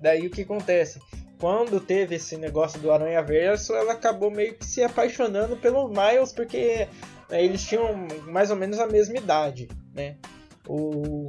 Daí 0.00 0.26
o 0.26 0.30
que 0.30 0.42
acontece? 0.42 0.98
Quando 1.38 1.80
teve 1.80 2.16
esse 2.16 2.36
negócio 2.36 2.80
do 2.80 2.90
Aranha 2.90 3.22
Verso, 3.22 3.74
ela 3.74 3.92
acabou 3.92 4.30
meio 4.30 4.54
que 4.54 4.64
se 4.64 4.82
apaixonando 4.82 5.56
pelo 5.56 5.88
Miles 5.88 6.32
porque 6.32 6.88
né, 7.28 7.44
eles 7.44 7.64
tinham 7.64 8.06
mais 8.26 8.50
ou 8.50 8.56
menos 8.56 8.78
a 8.78 8.86
mesma 8.86 9.18
idade, 9.18 9.68
né? 9.94 10.16
O, 10.66 11.28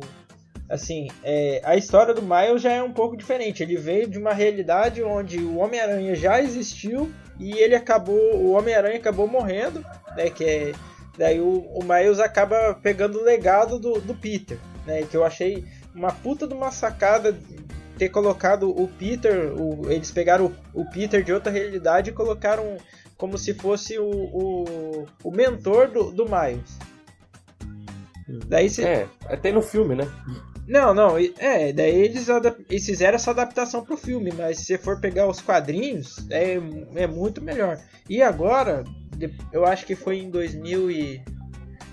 assim, 0.70 1.08
é, 1.24 1.62
a 1.64 1.76
história 1.76 2.14
do 2.14 2.22
Miles 2.22 2.62
já 2.62 2.72
é 2.72 2.82
um 2.82 2.94
pouco 2.94 3.18
diferente. 3.18 3.64
Ele 3.64 3.76
veio 3.76 4.08
de 4.08 4.18
uma 4.18 4.34
realidade 4.34 5.04
onde 5.04 5.40
o 5.40 5.58
Homem-Aranha 5.58 6.16
já 6.16 6.42
existiu 6.42 7.12
e 7.40 7.54
ele 7.54 7.76
acabou, 7.76 8.36
o 8.36 8.52
Homem-Aranha 8.52 8.98
acabou 8.98 9.28
morrendo, 9.28 9.84
né? 10.16 10.30
Que 10.30 10.46
é, 10.46 10.72
daí 11.18 11.40
o, 11.40 11.60
o 11.60 11.84
Miles 11.84 12.20
acaba 12.20 12.74
pegando 12.82 13.20
o 13.20 13.24
legado 13.24 13.80
do, 13.80 14.00
do 14.02 14.16
Peter, 14.16 14.58
né? 14.86 15.04
Que 15.04 15.16
eu 15.16 15.24
achei 15.24 15.66
uma 15.94 16.12
puta 16.12 16.48
de 16.48 16.54
uma 16.54 16.72
sacada 16.72 17.38
ter 17.98 18.10
colocado 18.10 18.70
o 18.70 18.88
Peter, 18.88 19.54
o, 19.54 19.92
eles 19.92 20.12
pegaram 20.12 20.52
o, 20.74 20.82
o, 20.82 20.90
Peter 20.90 21.24
de 21.24 21.32
outra 21.32 21.52
realidade 21.52 22.10
e 22.10 22.14
colocaram 22.14 22.78
como 23.18 23.38
se 23.38 23.54
fosse 23.54 24.00
o, 24.00 24.06
o, 24.06 25.06
o 25.24 25.32
mentor 25.32 25.90
do, 25.90 26.12
do 26.12 26.26
Miles. 26.26 26.78
Daí 28.48 28.70
cê... 28.70 28.84
É, 28.84 29.08
até 29.26 29.52
no 29.52 29.62
filme, 29.62 29.96
né? 29.96 30.12
Não, 30.68 30.94
não, 30.94 31.18
é, 31.18 31.74
daí 31.74 31.94
eles, 31.94 32.28
eles 32.70 32.86
fizeram 32.86 33.16
essa 33.16 33.32
adaptação 33.32 33.84
pro 33.84 33.98
filme, 33.98 34.32
mas 34.36 34.60
se 34.60 34.66
você 34.66 34.78
for 34.78 35.00
pegar 35.00 35.28
os 35.28 35.42
quadrinhos, 35.42 36.26
é, 36.32 36.58
é 36.96 37.06
muito 37.06 37.42
melhor. 37.42 37.78
E 38.10 38.22
agora, 38.22 38.84
eu 39.52 39.66
acho 39.66 39.86
que 39.86 39.96
foi 39.96 40.20
em 40.20 40.30
2000 40.30 40.92
e... 40.92 41.22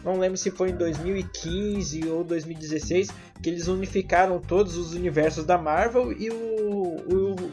Não 0.02 0.18
lembro 0.18 0.38
se 0.38 0.50
foi 0.50 0.70
em 0.70 0.76
2015 0.76 2.08
ou 2.08 2.24
2016 2.24 3.10
que 3.42 3.50
eles 3.50 3.68
unificaram 3.68 4.38
todos 4.38 4.76
os 4.76 4.94
universos 4.94 5.44
da 5.44 5.58
Marvel 5.58 6.12
e 6.12 6.30
o, 6.30 6.96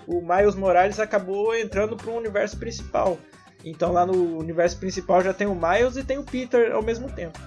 o, 0.07 0.17
o 0.17 0.21
Miles 0.21 0.55
Morales 0.55 0.99
acabou 0.99 1.55
entrando 1.55 1.95
para 1.95 2.09
o 2.09 2.17
universo 2.17 2.57
principal. 2.57 3.17
Então 3.63 3.91
lá 3.91 4.05
no 4.05 4.37
universo 4.37 4.77
principal 4.77 5.21
já 5.21 5.33
tem 5.33 5.47
o 5.47 5.55
Miles 5.55 5.97
e 5.97 6.03
tem 6.03 6.17
o 6.17 6.23
Peter 6.23 6.71
ao 6.73 6.81
mesmo 6.81 7.11
tempo. 7.11 7.39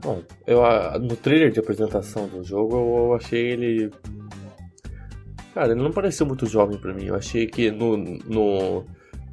Bom, 0.00 0.22
eu, 0.46 0.62
no 1.00 1.16
trailer 1.16 1.50
de 1.50 1.58
apresentação 1.58 2.28
do 2.28 2.44
jogo 2.44 2.76
eu 2.76 3.14
achei 3.14 3.50
ele. 3.50 3.90
Cara, 5.54 5.72
ele 5.72 5.82
não 5.82 5.90
pareceu 5.90 6.24
muito 6.24 6.46
jovem 6.46 6.78
para 6.78 6.94
mim. 6.94 7.06
Eu 7.06 7.16
achei 7.16 7.46
que 7.46 7.70
no, 7.70 7.96
no, 7.96 8.84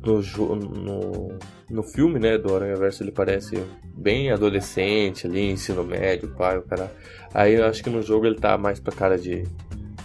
no, 0.03 0.55
no, 0.55 1.39
no 1.69 1.83
filme 1.83 2.19
né, 2.19 2.37
do 2.37 2.55
Aranha 2.55 2.75
Verso 2.75 3.03
ele 3.03 3.11
parece 3.11 3.61
bem 3.83 4.31
adolescente 4.31 5.27
ali, 5.27 5.51
ensino 5.51 5.83
médio, 5.83 6.33
pai, 6.35 6.57
o 6.57 6.63
cara. 6.63 6.91
Aí 7.33 7.55
eu 7.55 7.65
acho 7.65 7.83
que 7.83 7.89
no 7.89 8.01
jogo 8.01 8.25
ele 8.25 8.35
tá 8.35 8.57
mais 8.57 8.79
pra 8.79 8.93
cara 8.93 9.17
de 9.17 9.43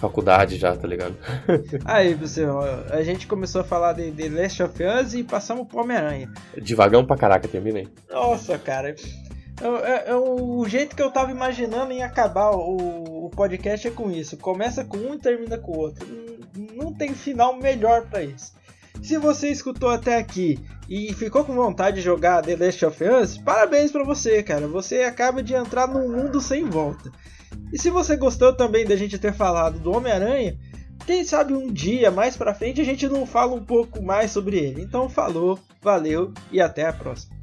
faculdade 0.01 0.57
já, 0.57 0.75
tá 0.75 0.89
ligado? 0.89 1.15
Aí, 1.85 2.17
pessoal, 2.17 2.65
a 2.91 3.03
gente 3.03 3.27
começou 3.27 3.61
a 3.61 3.65
falar 3.65 3.93
de, 3.93 4.11
de 4.11 4.29
Last 4.29 4.63
of 4.63 4.83
Us 4.83 5.15
e 5.15 5.23
passamos 5.23 5.69
pro 5.69 5.81
Homem-Aranha. 5.81 6.33
Devagão 6.57 7.05
pra 7.05 7.17
caraca, 7.17 7.47
terminei. 7.47 7.87
Nossa, 8.11 8.59
cara. 8.59 8.95
É, 9.61 10.11
é, 10.11 10.15
o 10.15 10.67
jeito 10.67 10.97
que 10.97 11.03
eu 11.03 11.11
tava 11.11 11.31
imaginando 11.31 11.93
em 11.93 12.03
acabar 12.03 12.51
o, 12.53 13.27
o, 13.27 13.31
podcast 13.31 13.87
é 13.87 13.91
com 13.91 14.11
isso. 14.11 14.39
Começa 14.39 14.85
com 14.85 14.97
um 14.97 15.15
e 15.15 15.19
termina 15.19 15.59
com 15.59 15.73
o 15.73 15.79
outro. 15.79 16.07
Não, 16.09 16.85
não 16.85 16.95
tem 16.95 17.15
final 17.15 17.55
melhor 17.57 18.07
para 18.07 18.23
isso. 18.23 18.55
Se 19.03 19.17
você 19.19 19.51
escutou 19.51 19.89
até 19.89 20.19
aqui 20.19 20.59
e 20.89 21.13
ficou 21.15 21.45
com 21.45 21.55
vontade 21.55 21.97
de 21.97 22.03
jogar 22.03 22.43
The 22.43 22.57
Last 22.57 22.85
of 22.85 23.05
Us, 23.05 23.39
parabéns 23.39 23.91
para 23.91 24.05
você, 24.05 24.43
cara. 24.43 24.69
Você 24.69 25.03
acaba 25.03 25.43
de 25.43 25.55
entrar 25.55 25.89
num 25.89 26.09
mundo 26.11 26.41
sem 26.41 26.65
volta. 26.65 27.11
E 27.73 27.79
se 27.79 27.91
você 27.91 28.17
gostou 28.17 28.55
também 28.55 28.85
da 28.85 28.97
gente 28.97 29.19
ter 29.19 29.33
falado 29.33 29.79
do 29.79 29.93
Homem-Aranha, 29.93 30.59
quem 31.07 31.25
sabe 31.25 31.55
um 31.55 31.73
dia 31.73 32.11
mais 32.11 32.37
pra 32.37 32.55
frente 32.55 32.81
a 32.81 32.85
gente 32.85 33.09
não 33.09 33.25
fala 33.25 33.55
um 33.55 33.65
pouco 33.65 34.03
mais 34.03 34.31
sobre 34.31 34.59
ele. 34.59 34.83
Então 34.83 35.09
falou, 35.09 35.59
valeu 35.81 36.33
e 36.53 36.61
até 36.61 36.87
a 36.87 36.93
próxima. 36.93 37.40